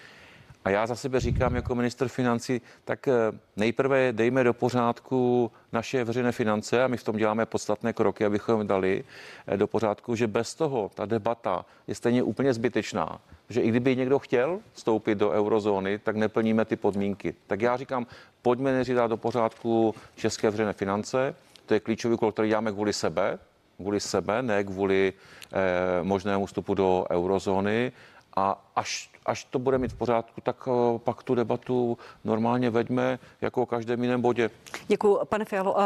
[0.66, 3.14] a já za sebe říkám jako minister financí, tak eh,
[3.56, 8.68] nejprve dejme do pořádku naše veřejné finance a my v tom děláme podstatné kroky, abychom
[8.68, 9.04] dali
[9.48, 13.22] eh, do pořádku, že bez toho ta debata je stejně úplně zbytečná.
[13.50, 17.36] Že i kdyby někdo chtěl vstoupit do eurozóny, tak neplníme ty podmínky.
[17.48, 18.08] Tak já říkám,
[18.42, 21.36] pojďme nejdřív do pořádku české veřejné finance.
[21.66, 23.40] To je klíčový úkol, který děláme kvůli sebe,
[23.78, 25.14] kvůli sebe, ne kvůli
[25.54, 27.92] eh, možnému vstupu do eurozóny.
[28.36, 33.20] A až, až to bude mít v pořádku, tak uh, pak tu debatu normálně veďme
[33.42, 34.50] jako o každém jiném bodě.
[34.88, 35.74] Děkuji, pane Fialo.
[35.74, 35.80] Uh...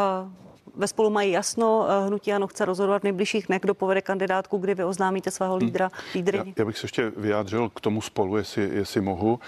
[0.75, 4.57] Ve spolu mají jasno, eh, hnutí ano chce rozhodovat v nejbližších dnech, kdo povede kandidátku,
[4.57, 5.65] kdy vy oznámíte svého hmm.
[5.65, 6.37] lídra, lídry.
[6.37, 9.39] Já, já bych se ještě vyjádřil k tomu spolu, jestli, jestli mohu.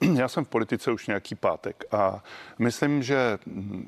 [0.14, 2.24] Já jsem v politice už nějaký pátek a
[2.58, 3.38] myslím, že,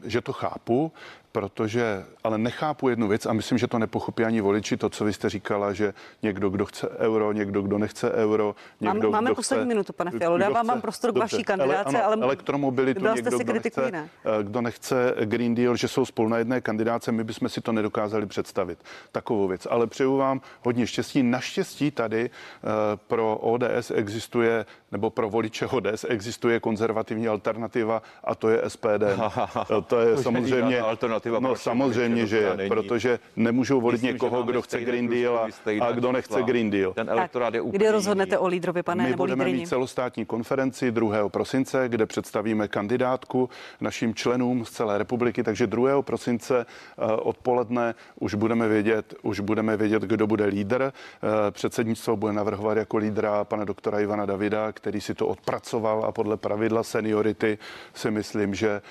[0.04, 0.92] že to chápu
[1.32, 5.12] protože, ale nechápu jednu věc a myslím, že to nepochopí ani voliči, to, co vy
[5.12, 8.54] jste říkala, že někdo, kdo chce euro, někdo, kdo nechce euro.
[8.80, 12.14] Někdo, Máme kdo poslední chce, minutu, pane Fialo, dávám vám prostor k vaší kandidáce, ale,
[12.14, 14.08] ale elektromobilitu, někdo, kdo nechce, ne?
[14.24, 17.72] Eh, kdo nechce Green Deal, že jsou spolu na jedné kandidáce, my bychom si to
[17.72, 18.78] nedokázali představit,
[19.12, 19.66] takovou věc.
[19.70, 21.22] Ale přeju vám hodně štěstí.
[21.22, 28.48] Naštěstí tady uh, pro ODS existuje, nebo pro voliče ODS existuje konzervativní alternativa a to
[28.48, 29.04] je SPD.
[29.86, 30.82] to je samozřejmě
[31.20, 31.48] alternativa.
[31.48, 35.48] No samozřejmě, že je, protože nemůžou volit Myslím, někoho, kdo chce Green Deal a,
[35.84, 36.92] a kdo nechce Green Deal.
[36.92, 39.62] Ten elektorát je úplně Kdy rozhodnete o lídrovi, pane My nebo budeme lídrině?
[39.62, 41.28] mít celostátní konferenci 2.
[41.28, 43.48] prosince, kde představíme kandidátku
[43.80, 46.02] našim členům z celé republiky, takže 2.
[46.02, 50.82] prosince eh, odpoledne už budeme vědět, už budeme vědět, kdo bude lídr.
[50.92, 56.12] Eh, předsednictvo bude navrhovat jako lídra pana doktora Ivana Davida, který si to odpracoval a
[56.12, 57.58] podle pravidla seniority
[57.94, 58.82] si myslím, že,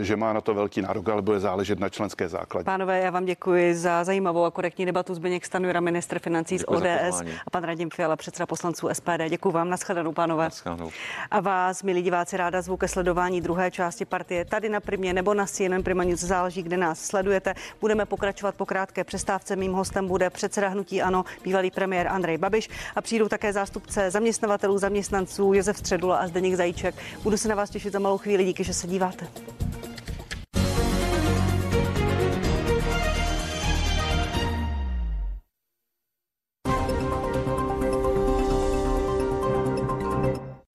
[0.00, 2.64] eh, že má na to velký nárok, ale bude záležet záležet na členské základě.
[2.64, 5.14] Pánové, já vám děkuji za zajímavou a korektní debatu.
[5.14, 9.28] Zbigněk Stanjura, ministr financí z ODS a pan Radim Fiala, předseda poslanců SPD.
[9.28, 10.44] Děkuji vám, nashledanou, pánové.
[10.44, 10.90] Naschledanou.
[11.30, 15.34] A vás, milí diváci, ráda zvu ke sledování druhé části partie tady na Primě nebo
[15.34, 17.54] na CNN Prima News, záleží, kde nás sledujete.
[17.80, 19.56] Budeme pokračovat po krátké přestávce.
[19.56, 24.78] Mým hostem bude předseda hnutí Ano, bývalý premiér Andrej Babiš a přijdou také zástupce zaměstnavatelů,
[24.78, 26.94] zaměstnanců Josef Středula a Zdeněk Zajíček.
[27.22, 28.44] Budu se na vás těšit za malou chvíli.
[28.44, 29.26] Díky, že se díváte.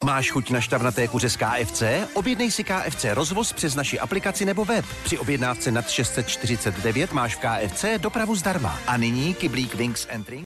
[0.08, 1.82] Máš chuť na šťavnaté kuře z KFC?
[2.16, 4.86] Objednej si KFC rozvoz přes naši aplikaci nebo web.
[5.04, 8.80] Při objednávce nad 649 máš v KFC dopravu zdarma.
[8.88, 10.46] A nyní kyblík Wings Entry.